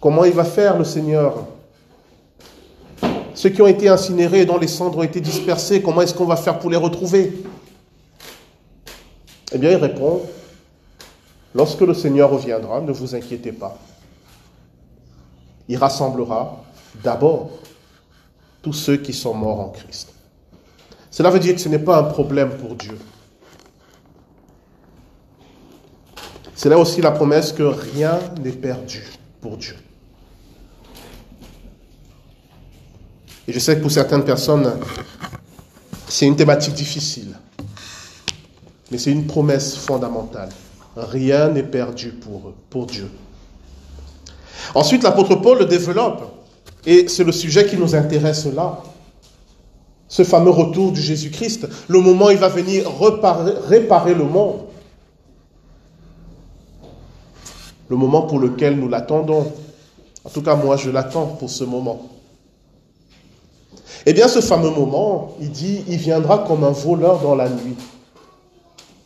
Comment 0.00 0.24
il 0.24 0.32
va 0.32 0.44
faire 0.44 0.78
le 0.78 0.84
Seigneur? 0.84 1.46
Ceux 3.34 3.50
qui 3.50 3.62
ont 3.62 3.66
été 3.66 3.88
incinérés 3.88 4.40
et 4.40 4.46
dont 4.46 4.58
les 4.58 4.66
cendres 4.66 4.98
ont 4.98 5.02
été 5.02 5.20
dispersées, 5.20 5.82
comment 5.82 6.00
est-ce 6.00 6.14
qu'on 6.14 6.24
va 6.24 6.36
faire 6.36 6.58
pour 6.58 6.70
les 6.70 6.76
retrouver? 6.76 7.32
Eh 9.52 9.58
bien, 9.58 9.70
il 9.70 9.76
répond, 9.76 10.22
lorsque 11.54 11.80
le 11.80 11.94
Seigneur 11.94 12.30
reviendra, 12.30 12.80
ne 12.80 12.92
vous 12.92 13.14
inquiétez 13.14 13.52
pas. 13.52 13.78
Il 15.68 15.76
rassemblera 15.76 16.64
d'abord 17.02 17.50
tous 18.62 18.72
ceux 18.72 18.96
qui 18.96 19.12
sont 19.12 19.34
morts 19.34 19.60
en 19.60 19.68
Christ. 19.68 20.12
Cela 21.10 21.30
veut 21.30 21.38
dire 21.38 21.54
que 21.54 21.60
ce 21.60 21.68
n'est 21.68 21.78
pas 21.78 21.98
un 21.98 22.04
problème 22.04 22.56
pour 22.56 22.74
Dieu. 22.74 22.98
C'est 26.54 26.68
là 26.68 26.78
aussi 26.78 27.00
la 27.00 27.12
promesse 27.12 27.52
que 27.52 27.62
rien 27.62 28.18
n'est 28.42 28.50
perdu 28.50 29.04
pour 29.40 29.56
Dieu. 29.56 29.76
Et 33.46 33.52
je 33.52 33.58
sais 33.58 33.76
que 33.76 33.80
pour 33.80 33.90
certaines 33.90 34.24
personnes, 34.24 34.78
c'est 36.08 36.26
une 36.26 36.36
thématique 36.36 36.74
difficile. 36.74 37.38
Mais 38.90 38.98
c'est 38.98 39.12
une 39.12 39.26
promesse 39.26 39.76
fondamentale. 39.76 40.48
Rien 40.96 41.48
n'est 41.48 41.62
perdu 41.62 42.10
pour 42.10 42.52
pour 42.70 42.86
Dieu. 42.86 43.10
Ensuite, 44.74 45.02
l'apôtre 45.02 45.36
Paul 45.36 45.58
le 45.58 45.66
développe. 45.66 46.22
Et 46.86 47.08
c'est 47.08 47.24
le 47.24 47.32
sujet 47.32 47.66
qui 47.66 47.76
nous 47.76 47.94
intéresse 47.94 48.46
là. 48.46 48.82
ce 50.08 50.24
fameux 50.24 50.50
retour 50.50 50.92
du 50.92 51.02
Jésus-Christ, 51.02 51.68
le 51.88 52.00
moment 52.00 52.26
où 52.26 52.30
il 52.30 52.38
va 52.38 52.48
venir 52.48 52.90
réparer 53.68 54.14
le 54.14 54.24
monde, 54.24 54.60
le 57.88 57.96
moment 57.96 58.22
pour 58.22 58.38
lequel 58.38 58.78
nous 58.78 58.88
l'attendons. 58.88 59.52
En 60.24 60.30
tout 60.30 60.42
cas, 60.42 60.56
moi, 60.56 60.76
je 60.76 60.90
l'attends 60.90 61.26
pour 61.26 61.50
ce 61.50 61.64
moment. 61.64 62.08
Eh 64.06 64.12
bien, 64.12 64.28
ce 64.28 64.40
fameux 64.40 64.70
moment, 64.70 65.36
il 65.40 65.50
dit, 65.50 65.84
il 65.88 65.98
viendra 65.98 66.38
comme 66.38 66.64
un 66.64 66.70
voleur 66.70 67.20
dans 67.20 67.34
la 67.34 67.48
nuit. 67.48 67.76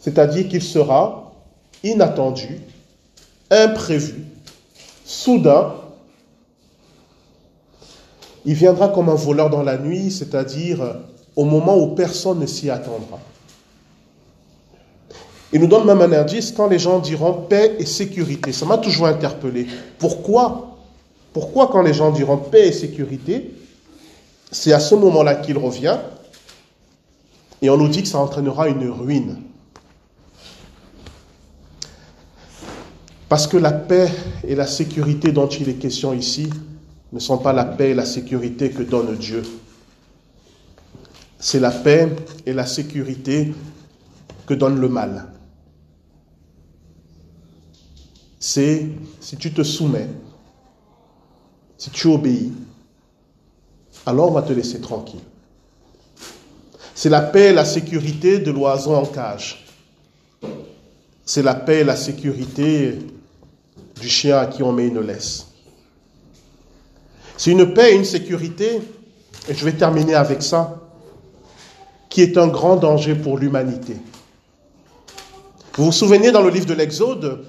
C'est-à-dire 0.03 0.49
qu'il 0.49 0.63
sera 0.63 1.33
inattendu, 1.85 2.61
imprévu, 3.51 4.27
soudain. 5.05 5.75
Il 8.45 8.55
viendra 8.55 8.89
comme 8.89 9.09
un 9.09 9.15
voleur 9.15 9.49
dans 9.49 9.63
la 9.63 9.79
nuit, 9.79 10.11
c'est-à-dire 10.11 10.97
au 11.37 11.45
moment 11.45 11.79
où 11.79 11.95
personne 11.95 12.41
ne 12.41 12.47
s'y 12.47 12.69
attendra. 12.69 13.21
Il 15.53 15.61
nous 15.61 15.69
donne 15.69 15.87
même 15.87 16.01
un 16.01 16.13
indice 16.13 16.51
quand 16.51 16.67
les 16.67 16.81
gens 16.81 16.99
diront 16.99 17.35
paix 17.35 17.77
et 17.79 17.87
sécurité. 17.87 18.53
Ça 18.53 18.67
m'a 18.67 18.79
toujours 18.79 19.07
interpellé. 19.07 19.69
Pourquoi? 19.99 20.79
Pourquoi 21.33 21.69
quand 21.69 21.83
les 21.83 21.95
gens 21.95 22.11
diront 22.11 22.39
paix 22.39 22.69
et 22.69 22.73
sécurité, 22.73 23.55
c'est 24.51 24.73
à 24.73 24.81
ce 24.81 24.97
moment-là 24.97 25.37
qu'il 25.37 25.59
revient 25.59 25.99
et 27.61 27.71
on 27.71 27.77
nous 27.77 27.89
dit 27.89 28.03
que 28.03 28.09
ça 28.09 28.19
entraînera 28.19 28.69
une 28.69 28.91
ruine? 28.91 29.37
Parce 33.33 33.47
que 33.47 33.57
la 33.57 33.73
paix 33.73 34.11
et 34.47 34.55
la 34.55 34.67
sécurité 34.67 35.33
dont 35.33 35.47
il 35.47 35.67
est 35.71 35.77
question 35.77 36.13
ici 36.13 36.51
ne 37.15 37.19
sont 37.19 37.39
pas 37.39 37.55
la 37.55 37.65
paix 37.65 37.93
et 37.93 37.95
la 37.95 38.05
sécurité 38.05 38.69
que 38.69 38.83
donne 38.83 39.17
Dieu. 39.17 39.43
C'est 41.39 41.59
la 41.59 41.71
paix 41.71 42.15
et 42.45 42.53
la 42.53 42.67
sécurité 42.67 43.55
que 44.45 44.53
donne 44.53 44.79
le 44.79 44.87
mal. 44.91 45.33
C'est 48.39 48.91
si 49.19 49.39
tu 49.39 49.51
te 49.51 49.63
soumets, 49.63 50.11
si 51.79 51.89
tu 51.89 52.09
obéis, 52.09 52.53
alors 54.05 54.29
on 54.29 54.33
va 54.33 54.43
te 54.43 54.53
laisser 54.53 54.83
tranquille. 54.83 55.25
C'est 56.95 57.09
la 57.09 57.23
paix 57.23 57.49
et 57.49 57.55
la 57.55 57.65
sécurité 57.65 58.41
de 58.41 58.51
l'oiseau 58.51 58.95
en 58.95 59.07
cage. 59.07 59.65
C'est 61.25 61.43
la 61.43 61.55
paix 61.55 61.81
et 61.81 61.85
la 61.85 61.97
sécurité 61.97 62.99
du 64.01 64.09
chien 64.09 64.39
à 64.39 64.47
qui 64.47 64.63
on 64.63 64.73
met 64.73 64.87
une 64.87 65.01
laisse. 65.01 65.47
C'est 67.37 67.51
une 67.51 67.75
paix 67.75 67.93
et 67.93 67.97
une 67.97 68.05
sécurité, 68.05 68.81
et 69.49 69.55
je 69.55 69.65
vais 69.65 69.73
terminer 69.73 70.15
avec 70.15 70.43
ça, 70.43 70.81
qui 72.09 72.23
est 72.23 72.37
un 72.39 72.47
grand 72.47 72.77
danger 72.77 73.15
pour 73.15 73.39
l'humanité. 73.39 73.97
Vous 75.75 75.87
vous 75.87 75.93
souvenez 75.93 76.31
dans 76.31 76.43
le 76.43 76.51
livre 76.51 76.67
de 76.67 76.75
l'Exode, 76.75 77.45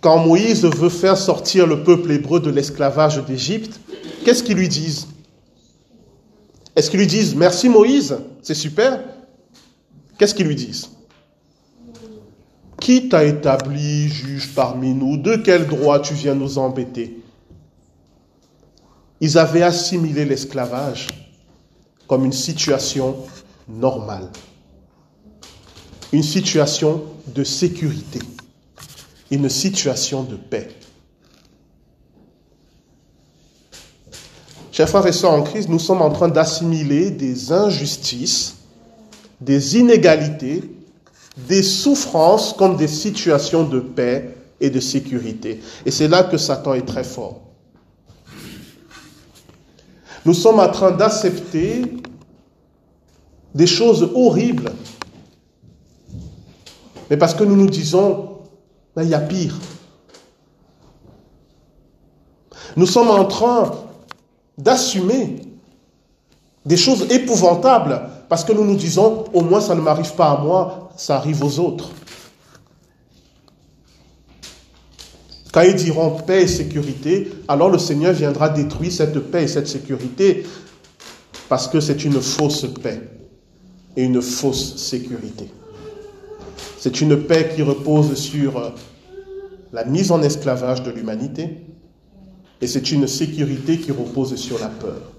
quand 0.00 0.18
Moïse 0.18 0.64
veut 0.64 0.88
faire 0.88 1.16
sortir 1.16 1.66
le 1.66 1.82
peuple 1.82 2.10
hébreu 2.10 2.40
de 2.40 2.50
l'esclavage 2.50 3.24
d'Égypte, 3.24 3.80
qu'est-ce 4.24 4.42
qu'ils 4.42 4.56
lui 4.56 4.68
disent? 4.68 5.08
Est-ce 6.74 6.90
qu'ils 6.90 7.00
lui 7.00 7.06
disent 7.06 7.34
merci 7.34 7.68
Moïse, 7.68 8.18
c'est 8.42 8.54
super 8.54 9.00
Qu'est-ce 10.18 10.34
qu'ils 10.34 10.46
lui 10.46 10.54
disent? 10.54 10.88
Qui 12.86 13.08
t'a 13.08 13.24
établi 13.24 14.08
juge 14.08 14.54
parmi 14.54 14.94
nous? 14.94 15.16
De 15.16 15.34
quel 15.34 15.66
droit 15.66 15.98
tu 15.98 16.14
viens 16.14 16.36
nous 16.36 16.56
embêter? 16.56 17.20
Ils 19.20 19.38
avaient 19.38 19.64
assimilé 19.64 20.24
l'esclavage 20.24 21.08
comme 22.06 22.24
une 22.24 22.32
situation 22.32 23.16
normale, 23.68 24.30
une 26.12 26.22
situation 26.22 27.02
de 27.26 27.42
sécurité, 27.42 28.20
une 29.32 29.48
situation 29.48 30.22
de 30.22 30.36
paix. 30.36 30.68
Chers 34.70 34.88
frères 34.88 35.08
et 35.08 35.12
sœurs 35.12 35.32
en 35.32 35.42
Christ, 35.42 35.68
nous 35.68 35.80
sommes 35.80 36.02
en 36.02 36.10
train 36.10 36.28
d'assimiler 36.28 37.10
des 37.10 37.50
injustices, 37.50 38.58
des 39.40 39.76
inégalités, 39.76 40.75
des 41.36 41.62
souffrances 41.62 42.52
comme 42.52 42.76
des 42.76 42.88
situations 42.88 43.64
de 43.64 43.80
paix 43.80 44.36
et 44.60 44.70
de 44.70 44.80
sécurité. 44.80 45.60
Et 45.84 45.90
c'est 45.90 46.08
là 46.08 46.24
que 46.24 46.38
Satan 46.38 46.74
est 46.74 46.86
très 46.86 47.04
fort. 47.04 47.42
Nous 50.24 50.34
sommes 50.34 50.58
en 50.58 50.68
train 50.68 50.90
d'accepter 50.90 51.82
des 53.54 53.66
choses 53.66 54.10
horribles. 54.14 54.72
Mais 57.08 57.16
parce 57.16 57.34
que 57.34 57.44
nous 57.44 57.56
nous 57.56 57.70
disons, 57.70 58.38
ben, 58.94 59.02
il 59.02 59.10
y 59.10 59.14
a 59.14 59.20
pire. 59.20 59.56
Nous 62.76 62.86
sommes 62.86 63.10
en 63.10 63.24
train 63.24 63.72
d'assumer 64.58 65.40
des 66.64 66.76
choses 66.76 67.06
épouvantables 67.10 68.02
parce 68.28 68.44
que 68.44 68.52
nous 68.52 68.64
nous 68.64 68.76
disons, 68.76 69.24
au 69.32 69.42
moins 69.42 69.60
ça 69.60 69.74
ne 69.74 69.80
m'arrive 69.80 70.12
pas 70.14 70.32
à 70.32 70.40
moi, 70.42 70.85
ça 70.96 71.16
arrive 71.16 71.44
aux 71.44 71.58
autres. 71.58 71.90
Quand 75.52 75.62
ils 75.62 75.74
diront 75.74 76.10
paix 76.10 76.42
et 76.42 76.48
sécurité, 76.48 77.30
alors 77.48 77.70
le 77.70 77.78
Seigneur 77.78 78.12
viendra 78.12 78.50
détruire 78.50 78.92
cette 78.92 79.18
paix 79.18 79.44
et 79.44 79.48
cette 79.48 79.68
sécurité 79.68 80.44
parce 81.48 81.68
que 81.68 81.80
c'est 81.80 82.04
une 82.04 82.20
fausse 82.20 82.66
paix 82.82 83.00
et 83.96 84.04
une 84.04 84.20
fausse 84.20 84.76
sécurité. 84.76 85.50
C'est 86.78 87.00
une 87.00 87.24
paix 87.24 87.52
qui 87.54 87.62
repose 87.62 88.14
sur 88.14 88.74
la 89.72 89.84
mise 89.84 90.10
en 90.10 90.22
esclavage 90.22 90.82
de 90.82 90.90
l'humanité, 90.90 91.58
et 92.60 92.66
c'est 92.66 92.92
une 92.92 93.06
sécurité 93.06 93.78
qui 93.78 93.92
repose 93.92 94.34
sur 94.36 94.58
la 94.58 94.68
peur. 94.68 95.12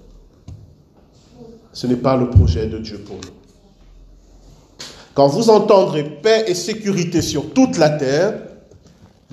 Ce 1.72 1.86
n'est 1.86 1.96
pas 1.96 2.16
le 2.16 2.28
projet 2.30 2.66
de 2.66 2.78
Dieu 2.78 2.98
pour 2.98 3.16
nous. 3.16 3.37
Quand 5.18 5.26
vous 5.26 5.50
entendrez 5.50 6.04
paix 6.04 6.44
et 6.46 6.54
sécurité 6.54 7.22
sur 7.22 7.52
toute 7.52 7.76
la 7.76 7.90
terre, 7.90 8.40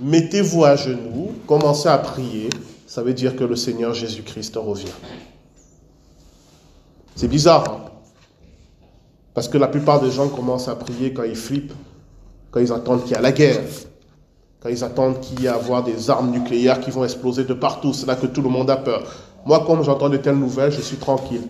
mettez-vous 0.01 0.65
à 0.65 0.75
genoux, 0.75 1.33
commencez 1.45 1.87
à 1.87 1.99
prier. 1.99 2.49
Ça 2.87 3.03
veut 3.03 3.13
dire 3.13 3.35
que 3.35 3.43
le 3.43 3.55
Seigneur 3.55 3.93
Jésus-Christ 3.93 4.55
revient. 4.55 4.87
C'est 7.15 7.27
bizarre, 7.27 7.69
hein? 7.69 7.91
Parce 9.35 9.47
que 9.47 9.59
la 9.59 9.67
plupart 9.67 10.01
des 10.01 10.09
gens 10.09 10.27
commencent 10.27 10.69
à 10.69 10.75
prier 10.75 11.13
quand 11.13 11.21
ils 11.21 11.35
flippent, 11.35 11.75
quand 12.49 12.61
ils 12.61 12.73
entendent 12.73 13.03
qu'il 13.03 13.11
y 13.11 13.15
a 13.15 13.21
la 13.21 13.31
guerre, 13.31 13.61
quand 14.61 14.69
ils 14.69 14.83
attendent 14.83 15.19
qu'il 15.19 15.39
y 15.43 15.45
ait 15.45 15.51
des 15.85 16.09
armes 16.09 16.31
nucléaires 16.31 16.79
qui 16.79 16.89
vont 16.89 17.03
exploser 17.03 17.43
de 17.43 17.53
partout, 17.53 17.93
c'est 17.93 18.07
là 18.07 18.15
que 18.15 18.25
tout 18.25 18.41
le 18.41 18.49
monde 18.49 18.71
a 18.71 18.77
peur. 18.77 19.03
Moi, 19.45 19.63
comme 19.67 19.83
j'entends 19.83 20.09
de 20.09 20.17
telles 20.17 20.39
nouvelles, 20.39 20.71
je 20.71 20.81
suis 20.81 20.97
tranquille. 20.97 21.43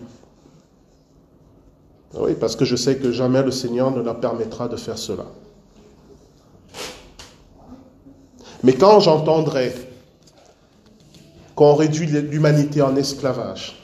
Oui, 2.14 2.34
parce 2.38 2.56
que 2.56 2.64
je 2.64 2.76
sais 2.76 2.96
que 2.96 3.12
jamais 3.12 3.42
le 3.42 3.50
Seigneur 3.50 3.90
ne 3.90 4.00
leur 4.00 4.20
permettra 4.20 4.68
de 4.68 4.76
faire 4.76 4.98
cela. 4.98 5.26
Mais 8.62 8.74
quand 8.74 9.00
j'entendrai 9.00 9.72
qu'on 11.54 11.74
réduit 11.74 12.06
l'humanité 12.06 12.82
en 12.82 12.96
esclavage, 12.96 13.76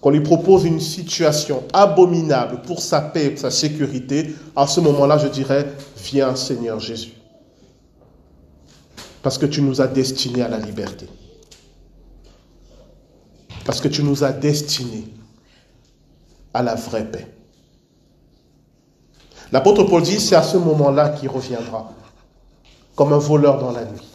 qu'on 0.00 0.10
lui 0.10 0.20
propose 0.20 0.64
une 0.64 0.80
situation 0.80 1.62
abominable 1.72 2.62
pour 2.62 2.80
sa 2.80 3.00
paix 3.00 3.26
et 3.26 3.36
sa 3.36 3.50
sécurité, 3.50 4.34
à 4.56 4.66
ce 4.66 4.80
moment-là, 4.80 5.18
je 5.18 5.28
dirais, 5.28 5.72
viens 5.96 6.34
Seigneur 6.34 6.80
Jésus. 6.80 7.12
Parce 9.22 9.38
que 9.38 9.46
tu 9.46 9.62
nous 9.62 9.80
as 9.80 9.86
destinés 9.86 10.42
à 10.42 10.48
la 10.48 10.58
liberté. 10.58 11.06
Parce 13.64 13.80
que 13.80 13.86
tu 13.86 14.02
nous 14.02 14.24
as 14.24 14.32
destinés 14.32 15.04
à 16.54 16.62
la 16.62 16.74
vraie 16.74 17.04
paix. 17.04 17.26
L'apôtre 19.52 19.84
Paul 19.84 20.02
dit, 20.02 20.18
c'est 20.18 20.34
à 20.34 20.42
ce 20.42 20.56
moment-là 20.56 21.10
qu'il 21.10 21.28
reviendra, 21.28 21.92
comme 22.96 23.12
un 23.12 23.18
voleur 23.18 23.58
dans 23.58 23.70
la 23.70 23.84
nuit, 23.84 24.08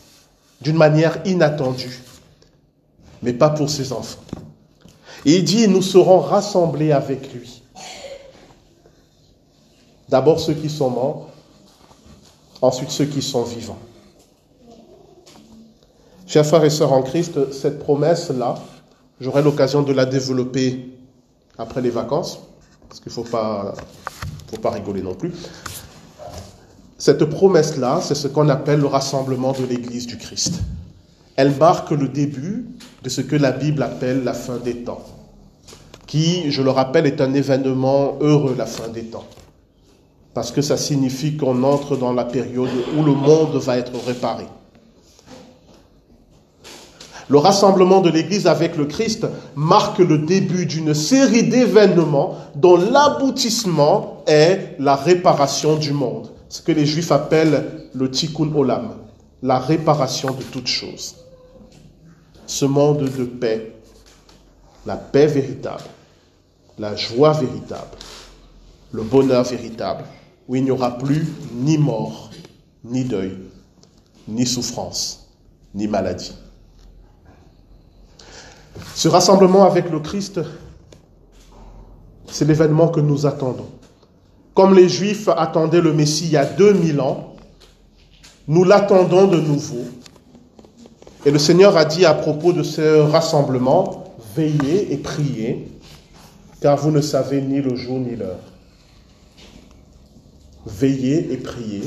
d'une 0.62 0.78
manière 0.78 1.20
inattendue, 1.26 2.00
mais 3.22 3.34
pas 3.34 3.52
pour 3.52 3.70
ses 3.70 3.94
enfants. 3.94 4.22
Et 5.26 5.38
il 5.38 5.44
dit, 5.44 5.68
nous 5.68 5.82
serons 5.82 6.20
rassemblés 6.20 6.92
avec 6.92 7.34
lui. 7.34 7.62
D'abord 10.10 10.40
ceux 10.40 10.54
qui 10.54 10.70
sont 10.70 10.90
morts, 10.90 11.30
ensuite 12.62 12.90
ceux 12.90 13.06
qui 13.06 13.22
sont 13.22 13.44
vivants. 13.44 13.80
Chers 16.26 16.46
frères 16.46 16.64
et 16.64 16.70
sœurs 16.70 16.94
en 16.94 17.04
Christ, 17.04 17.52
cette 17.52 17.80
promesse-là, 17.80 18.56
j'aurai 19.22 19.42
l'occasion 19.42 19.82
de 19.82 19.94
la 19.94 20.06
développer 20.06 20.97
après 21.58 21.82
les 21.82 21.90
vacances, 21.90 22.40
parce 22.88 23.00
qu'il 23.00 23.12
ne 23.12 23.16
faut 23.16 23.24
pas, 23.30 23.74
rigoler 24.70 25.02
non 25.02 25.16
plus. 25.16 25.32
Cette 26.98 27.26
promesse-là, 27.26 28.00
c'est 28.02 28.16
ce 28.16 28.28
qu'on 28.28 28.50
appelle 28.50 28.80
le 28.80 28.88
rassemblement 28.88 29.54
de 29.54 29.66
l'Église 29.66 30.08
du 30.08 30.18
Christ. 30.18 30.62
Elle 31.36 31.56
marque 31.56 31.92
le 31.92 32.08
début 32.08 32.66
de 33.04 33.10
ce 33.10 33.22
que 33.22 33.36
la 33.36 33.52
Bible 33.52 33.84
appelle 33.84 34.24
la 34.24 34.34
fin 34.34 34.58
des 34.58 34.78
temps. 34.78 35.04
qui, 36.08 36.52
je 36.52 36.62
le 36.62 36.72
rappelle, 36.72 37.06
est 37.06 37.20
un 37.20 37.34
événement 37.34 38.18
heureux, 38.22 38.56
la 38.58 38.66
fin 38.66 38.88
des 38.88 39.04
temps. 39.04 39.26
Parce 40.34 40.52
que 40.52 40.62
ça 40.62 40.78
signifie 40.78 41.36
qu'on 41.36 41.64
entre 41.64 41.98
dans 41.98 42.14
la 42.14 42.24
période 42.24 42.70
où 42.98 43.04
le 43.04 43.14
monde 43.14 43.56
va 43.56 43.78
être 43.78 43.94
réparé. 44.06 44.46
Le 47.30 47.38
rassemblement 47.38 48.00
de 48.00 48.10
l'Église 48.10 48.48
avec 48.48 48.78
le 48.78 48.86
Christ 48.86 49.28
marque 49.56 50.00
le 50.00 50.20
début 50.20 50.66
d'une 50.66 50.94
série 50.94 51.44
d'événements 51.44 52.36
dont 52.56 52.78
l'aboutissement 52.78 54.24
est 54.28 54.76
la 54.80 54.96
réparation 54.96 55.76
du 55.76 55.92
monde, 55.92 56.32
ce 56.48 56.62
que 56.62 56.72
les 56.72 56.86
Juifs 56.86 57.12
appellent 57.12 57.90
le 57.94 58.10
tikkun 58.10 58.54
olam, 58.56 58.92
la 59.44 59.60
réparation 59.60 60.32
de 60.32 60.44
toutes 60.44 60.68
choses. 60.68 61.16
Ce 62.46 62.64
monde 62.64 63.10
de 63.10 63.26
paix, 63.26 63.74
la 64.86 64.96
paix 64.96 65.28
véritable, 65.28 65.84
la 66.80 66.96
joie 66.96 67.34
véritable, 67.34 67.98
le 68.94 69.04
bonheur 69.04 69.44
véritable, 69.44 70.06
où 70.48 70.56
il 70.56 70.64
n'y 70.64 70.72
aura 70.72 70.98
plus 70.98 71.28
ni 71.54 71.78
mort, 71.78 72.30
ni 72.86 73.04
deuil, 73.04 73.38
ni 74.30 74.46
souffrance, 74.46 75.28
ni 75.76 75.88
maladie. 75.88 76.32
Ce 78.98 79.08
rassemblement 79.08 79.64
avec 79.64 79.92
le 79.92 80.00
Christ, 80.00 80.40
c'est 82.26 82.46
l'événement 82.46 82.88
que 82.88 83.00
nous 83.00 83.28
attendons. 83.28 83.68
Comme 84.56 84.74
les 84.74 84.90
Juifs 84.90 85.28
attendaient 85.28 85.82
le 85.82 85.94
Messie 85.94 86.26
il 86.26 86.32
y 86.32 86.38
a 86.38 86.46
2000 86.46 87.00
ans, 87.00 87.36
nous 88.48 88.64
l'attendons 88.64 89.28
de 89.28 89.40
nouveau. 89.40 89.86
Et 91.28 91.30
le 91.30 91.38
Seigneur 91.38 91.78
a 91.78 91.86
dit 91.86 92.06
à 92.06 92.16
propos 92.16 92.54
de 92.54 92.64
ce 92.64 93.02
rassemblement, 93.02 94.16
veillez 94.36 94.92
et 94.92 94.98
priez, 94.98 95.72
car 96.60 96.76
vous 96.76 96.90
ne 96.90 97.02
savez 97.02 97.40
ni 97.40 97.62
le 97.62 97.76
jour 97.76 98.00
ni 98.00 98.16
l'heure. 98.16 98.40
Veillez 100.66 101.32
et 101.32 101.38
priez, 101.38 101.84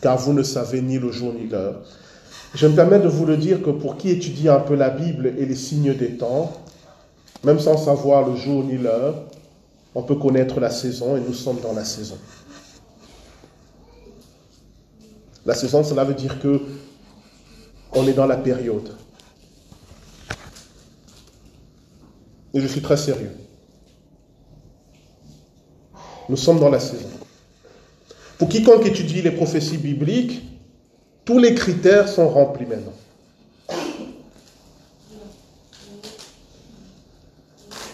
car 0.00 0.16
vous 0.16 0.32
ne 0.32 0.44
savez 0.44 0.80
ni 0.80 0.98
le 0.98 1.12
jour 1.12 1.34
ni 1.34 1.46
l'heure. 1.46 1.82
Je 2.54 2.66
me 2.66 2.74
permets 2.74 2.98
de 2.98 3.08
vous 3.08 3.26
le 3.26 3.36
dire 3.36 3.62
que 3.62 3.70
pour 3.70 3.96
qui 3.96 4.10
étudie 4.10 4.48
un 4.48 4.60
peu 4.60 4.74
la 4.74 4.90
Bible 4.90 5.34
et 5.38 5.46
les 5.46 5.54
signes 5.54 5.94
des 5.94 6.16
temps, 6.16 6.52
même 7.44 7.60
sans 7.60 7.76
savoir 7.76 8.28
le 8.28 8.36
jour 8.36 8.64
ni 8.64 8.76
l'heure, 8.76 9.22
on 9.94 10.02
peut 10.02 10.16
connaître 10.16 10.60
la 10.60 10.70
saison 10.70 11.16
et 11.16 11.20
nous 11.20 11.34
sommes 11.34 11.60
dans 11.60 11.72
la 11.72 11.84
saison. 11.84 12.18
La 15.46 15.54
saison, 15.54 15.82
cela 15.82 16.04
veut 16.04 16.14
dire 16.14 16.40
que 16.40 16.60
on 17.92 18.06
est 18.06 18.12
dans 18.12 18.26
la 18.26 18.36
période. 18.36 18.96
Et 22.52 22.60
je 22.60 22.66
suis 22.66 22.82
très 22.82 22.96
sérieux. 22.96 23.32
Nous 26.28 26.36
sommes 26.36 26.60
dans 26.60 26.68
la 26.68 26.80
saison. 26.80 27.08
Pour 28.38 28.48
quiconque 28.48 28.86
étudie 28.86 29.22
les 29.22 29.30
prophéties 29.30 29.76
bibliques, 29.76 30.42
tous 31.30 31.38
les 31.38 31.54
critères 31.54 32.08
sont 32.08 32.28
remplis 32.28 32.66
maintenant. 32.66 32.92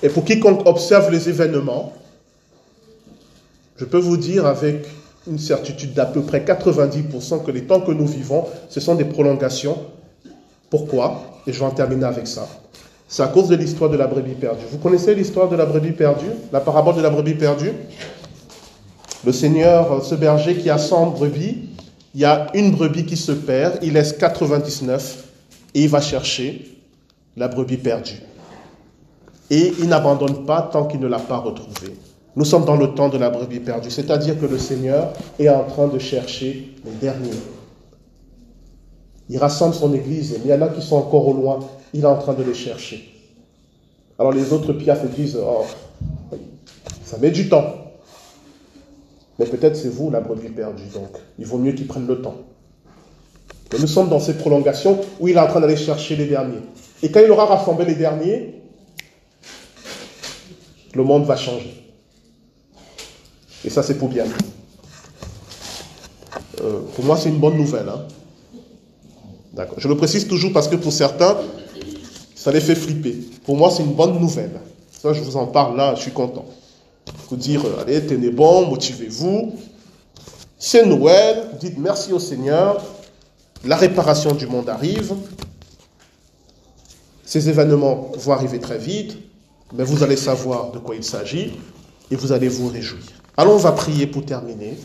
Et 0.03 0.09
pour 0.09 0.25
quiconque 0.25 0.67
observe 0.67 1.11
les 1.11 1.29
événements, 1.29 1.93
je 3.77 3.85
peux 3.85 3.99
vous 3.99 4.17
dire 4.17 4.47
avec 4.47 4.87
une 5.27 5.39
certitude 5.39 5.93
d'à 5.93 6.07
peu 6.07 6.23
près 6.23 6.41
90% 6.47 7.45
que 7.45 7.51
les 7.51 7.65
temps 7.65 7.83
que 7.83 7.91
nous 7.91 8.07
vivons, 8.07 8.47
ce 8.71 8.81
sont 8.81 8.95
des 8.95 9.05
prolongations. 9.05 9.77
Pourquoi? 10.71 11.43
Et 11.47 11.53
je 11.53 11.59
vais 11.59 11.67
en 11.67 11.73
terminer 11.73 12.07
avec 12.07 12.27
ça. 12.27 12.49
C'est 13.07 13.23
à 13.23 13.29
cause 13.29 13.49
de 13.49 13.57
l'histoire 13.57 13.91
de 13.91 13.99
la 13.99 14.07
brebis 14.07 14.33
perdue. 14.33 14.65
Vous 14.71 14.79
connaissez 14.79 15.15
l'histoire 15.15 15.51
de 15.51 15.57
la 15.57 15.67
brebis 15.67 15.93
perdue? 15.93 16.33
La 16.53 16.61
parabole 16.61 16.97
de 16.97 17.03
la 17.03 17.11
brebis 17.11 17.35
perdue? 17.35 17.73
Le 19.27 19.33
Seigneur, 19.33 20.03
ce 20.03 20.15
berger 20.15 20.57
qui 20.57 20.71
a 20.71 20.79
100 20.79 21.09
brebis, 21.09 21.76
il 22.17 22.21
y 22.21 22.25
a 22.25 22.47
une 22.55 22.71
brebis 22.71 23.05
qui 23.05 23.15
se 23.15 23.31
perd, 23.31 23.81
il 23.83 23.93
laisse 23.93 24.15
99 24.15 25.25
et 25.75 25.83
il 25.83 25.89
va 25.91 26.01
chercher 26.01 26.81
la 27.37 27.47
brebis 27.47 27.77
perdue. 27.77 28.23
Et 29.51 29.75
il 29.79 29.89
n'abandonne 29.89 30.47
pas 30.47 30.63
tant 30.63 30.87
qu'il 30.87 31.01
ne 31.01 31.09
l'a 31.09 31.19
pas 31.19 31.37
retrouvée. 31.37 31.95
Nous 32.35 32.47
sommes 32.47 32.65
dans 32.65 32.79
le 32.79 32.95
temps 32.95 33.11
de 33.11 33.19
la 33.19 33.29
brebis 33.29 33.61
perdue, 33.61 33.91
c'est-à-dire 33.91 34.41
que 34.41 34.47
le 34.47 34.57
Seigneur 34.57 35.13
est 35.39 35.51
en 35.51 35.65
train 35.65 35.89
de 35.89 35.99
chercher 35.99 36.75
les 36.87 36.93
derniers. 36.93 37.37
Il 39.29 39.37
rassemble 39.37 39.75
son 39.75 39.93
Église, 39.93 40.39
mais 40.39 40.47
il 40.47 40.51
y 40.51 40.55
en 40.55 40.63
a 40.63 40.69
qui 40.71 40.81
sont 40.81 40.97
encore 40.97 41.29
au 41.29 41.35
loin, 41.35 41.59
il 41.93 42.01
est 42.01 42.07
en 42.07 42.17
train 42.17 42.33
de 42.33 42.43
les 42.43 42.55
chercher. 42.55 43.13
Alors 44.19 44.33
les 44.33 44.55
autres 44.55 44.73
piafs 44.73 45.05
disent, 45.15 45.37
oh, 45.39 45.67
ça 47.05 47.19
met 47.19 47.31
du 47.31 47.51
temps. 47.51 47.86
Mais 49.39 49.47
peut-être 49.47 49.77
c'est 49.77 49.89
vous 49.89 50.11
la 50.11 50.21
brebis 50.21 50.49
perdue, 50.49 50.87
donc 50.95 51.11
il 51.39 51.47
vaut 51.47 51.59
mieux 51.59 51.73
qu'il 51.73 51.87
prenne 51.87 52.07
le 52.07 52.23
temps. 52.23 52.37
Nous 53.79 53.87
sommes 53.87 54.09
dans 54.09 54.21
ces 54.21 54.35
prolongations 54.35 55.01
où 55.21 55.29
il 55.29 55.37
est 55.37 55.41
en 55.41 55.49
train 55.49 55.61
d'aller 55.61 55.77
chercher 55.77 56.17
les 56.17 56.27
derniers. 56.27 56.63
Et 57.03 57.11
quand 57.11 57.21
il 57.21 57.31
aura 57.31 57.47
rassemblé 57.47 57.85
les 57.85 57.95
derniers, 57.95 58.63
le 60.95 61.05
monde 61.05 61.25
va 61.25 61.37
changer. 61.37 61.83
Et 63.65 63.71
ça, 63.71 63.83
c'est 63.83 63.99
pour 63.99 64.09
bien. 64.09 64.25
Euh, 66.63 66.81
pour 66.95 67.05
moi, 67.05 67.17
c'est 67.17 67.29
une 67.29 67.39
bonne 67.39 67.57
nouvelle. 67.57 67.89
Hein. 67.89 68.07
D'accord. 69.53 69.79
Je 69.79 69.89
le 69.89 69.97
précise 69.97 70.27
toujours 70.27 70.53
parce 70.53 70.69
que 70.69 70.77
pour 70.77 70.93
certains, 70.93 71.37
ça 72.35 72.53
les 72.53 72.61
fait 72.61 72.75
flipper. 72.75 73.17
Pour 73.45 73.57
moi, 73.57 73.71
c'est 73.71 73.83
une 73.83 73.95
bonne 73.95 74.19
nouvelle. 74.19 74.61
Ça, 74.91 75.13
je 75.13 75.21
vous 75.21 75.37
en 75.37 75.47
parle 75.47 75.77
là, 75.77 75.95
je 75.97 76.03
suis 76.03 76.13
content. 76.13 76.47
Vous 77.29 77.37
dire, 77.37 77.65
euh, 77.65 77.83
allez, 77.83 78.07
tenez 78.07 78.31
bon, 78.31 78.67
motivez-vous. 78.69 79.55
C'est 80.59 80.87
Noël, 80.87 81.51
dites 81.61 81.79
merci 81.79 82.13
au 82.13 82.19
Seigneur. 82.19 82.83
La 83.65 83.77
réparation 83.77 84.33
du 84.33 84.47
monde 84.47 84.69
arrive. 84.69 85.15
Ces 87.25 87.49
événements 87.49 88.13
vont 88.17 88.33
arriver 88.33 88.61
très 88.61 88.79
vite, 88.79 89.19
mais 89.75 89.85
vous 89.85 90.03
allez 90.03 90.17
savoir 90.17 90.71
de 90.71 90.79
quoi 90.79 90.95
il 90.95 91.05
s'agit 91.05 91.55
et 92.11 92.17
vous 92.17 92.33
allez 92.33 92.49
vous 92.49 92.69
réjouir. 92.69 93.03
Allons, 93.37 93.55
on 93.55 93.59
va 93.59 93.73
prier 93.73 94.07
pour 94.07 94.25
terminer. 94.25 94.79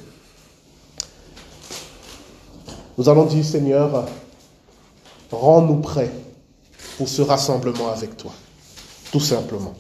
Nous 2.98 3.08
allons 3.08 3.26
dire, 3.26 3.46
Seigneur, 3.46 4.06
rends-nous 5.32 5.78
prêts 5.78 6.12
pour 6.98 7.08
ce 7.08 7.22
rassemblement 7.22 7.92
avec 7.92 8.18
toi, 8.18 8.34
tout 9.12 9.20
simplement. 9.20 9.74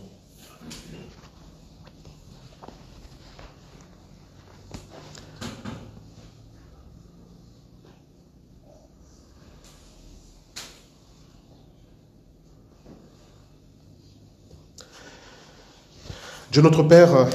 Dieu 16.51 16.61
notre 16.61 16.83
Père, 16.83 17.29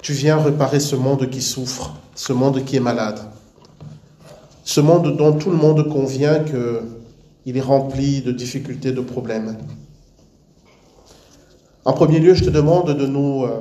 tu 0.00 0.14
viens 0.14 0.38
réparer 0.38 0.80
ce 0.80 0.96
monde 0.96 1.28
qui 1.28 1.42
souffre, 1.42 1.92
ce 2.14 2.32
monde 2.32 2.64
qui 2.64 2.76
est 2.76 2.80
malade, 2.80 3.20
ce 4.64 4.80
monde 4.80 5.14
dont 5.14 5.34
tout 5.34 5.50
le 5.50 5.58
monde 5.58 5.86
convient 5.90 6.42
qu'il 6.42 7.54
est 7.54 7.60
rempli 7.60 8.22
de 8.22 8.32
difficultés, 8.32 8.92
de 8.92 9.02
problèmes. 9.02 9.58
En 11.84 11.92
premier 11.92 12.18
lieu, 12.18 12.32
je 12.32 12.44
te 12.44 12.48
demande 12.48 12.96
de 12.96 13.06
nous 13.06 13.44
euh, 13.44 13.60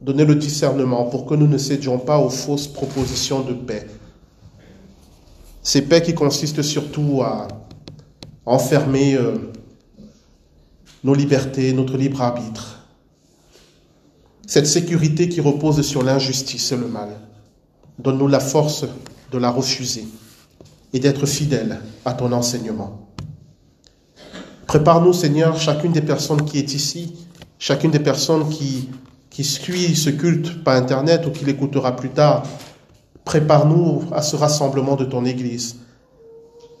donner 0.00 0.24
le 0.24 0.34
discernement 0.34 1.04
pour 1.04 1.24
que 1.24 1.34
nous 1.34 1.46
ne 1.46 1.56
cédions 1.56 2.00
pas 2.00 2.18
aux 2.18 2.30
fausses 2.30 2.66
propositions 2.66 3.42
de 3.42 3.52
paix. 3.52 3.86
Ces 5.62 5.82
paix 5.82 6.02
qui 6.02 6.14
consistent 6.14 6.62
surtout 6.62 7.22
à 7.22 7.46
enfermer 8.44 9.14
euh, 9.14 9.52
nos 11.04 11.14
libertés, 11.14 11.72
notre 11.72 11.96
libre 11.96 12.22
arbitre, 12.22 12.79
cette 14.50 14.66
sécurité 14.66 15.28
qui 15.28 15.40
repose 15.40 15.80
sur 15.82 16.02
l'injustice 16.02 16.72
et 16.72 16.76
le 16.76 16.88
mal. 16.88 17.10
Donne-nous 18.00 18.26
la 18.26 18.40
force 18.40 18.84
de 19.30 19.38
la 19.38 19.48
refuser 19.48 20.08
et 20.92 20.98
d'être 20.98 21.24
fidèles 21.24 21.78
à 22.04 22.14
ton 22.14 22.32
enseignement. 22.32 23.12
Prépare-nous, 24.66 25.12
Seigneur, 25.12 25.56
chacune 25.56 25.92
des 25.92 26.02
personnes 26.02 26.44
qui 26.44 26.58
est 26.58 26.74
ici, 26.74 27.14
chacune 27.60 27.92
des 27.92 28.00
personnes 28.00 28.48
qui, 28.48 28.88
qui 29.30 29.44
suit 29.44 29.94
ce 29.94 30.10
culte 30.10 30.64
par 30.64 30.74
Internet 30.74 31.26
ou 31.28 31.30
qui 31.30 31.44
l'écoutera 31.44 31.94
plus 31.94 32.10
tard. 32.10 32.42
Prépare-nous 33.24 34.02
à 34.10 34.20
ce 34.20 34.34
rassemblement 34.34 34.96
de 34.96 35.04
ton 35.04 35.24
Église 35.26 35.76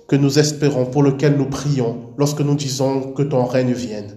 que 0.08 0.16
nous 0.16 0.40
espérons, 0.40 0.86
pour 0.86 1.04
lequel 1.04 1.36
nous 1.36 1.46
prions 1.46 2.10
lorsque 2.18 2.40
nous 2.40 2.56
disons 2.56 3.12
que 3.12 3.22
ton 3.22 3.44
règne 3.44 3.74
vienne. 3.74 4.16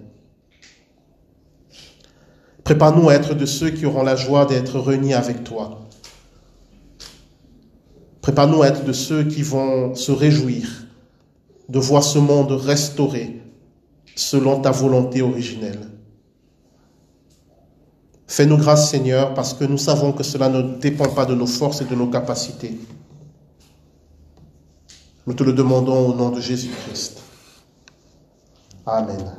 Prépare-nous 2.64 3.10
à 3.10 3.14
être 3.14 3.34
de 3.34 3.46
ceux 3.46 3.70
qui 3.70 3.84
auront 3.84 4.02
la 4.02 4.16
joie 4.16 4.46
d'être 4.46 4.80
réunis 4.80 5.14
avec 5.14 5.44
toi. 5.44 5.80
Prépare-nous 8.22 8.62
à 8.62 8.68
être 8.68 8.84
de 8.84 8.92
ceux 8.94 9.24
qui 9.24 9.42
vont 9.42 9.94
se 9.94 10.10
réjouir 10.10 10.86
de 11.68 11.78
voir 11.78 12.02
ce 12.02 12.18
monde 12.18 12.52
restauré 12.52 13.42
selon 14.16 14.60
ta 14.60 14.70
volonté 14.70 15.20
originelle. 15.20 15.90
Fais-nous 18.26 18.56
grâce, 18.56 18.90
Seigneur, 18.90 19.34
parce 19.34 19.52
que 19.52 19.64
nous 19.64 19.78
savons 19.78 20.12
que 20.12 20.22
cela 20.22 20.48
ne 20.48 20.78
dépend 20.78 21.08
pas 21.08 21.26
de 21.26 21.34
nos 21.34 21.46
forces 21.46 21.82
et 21.82 21.84
de 21.84 21.94
nos 21.94 22.06
capacités. 22.06 22.78
Nous 25.26 25.34
te 25.34 25.42
le 25.42 25.52
demandons 25.52 26.08
au 26.08 26.14
nom 26.14 26.30
de 26.30 26.40
Jésus-Christ. 26.40 27.20
Amen. 28.86 29.32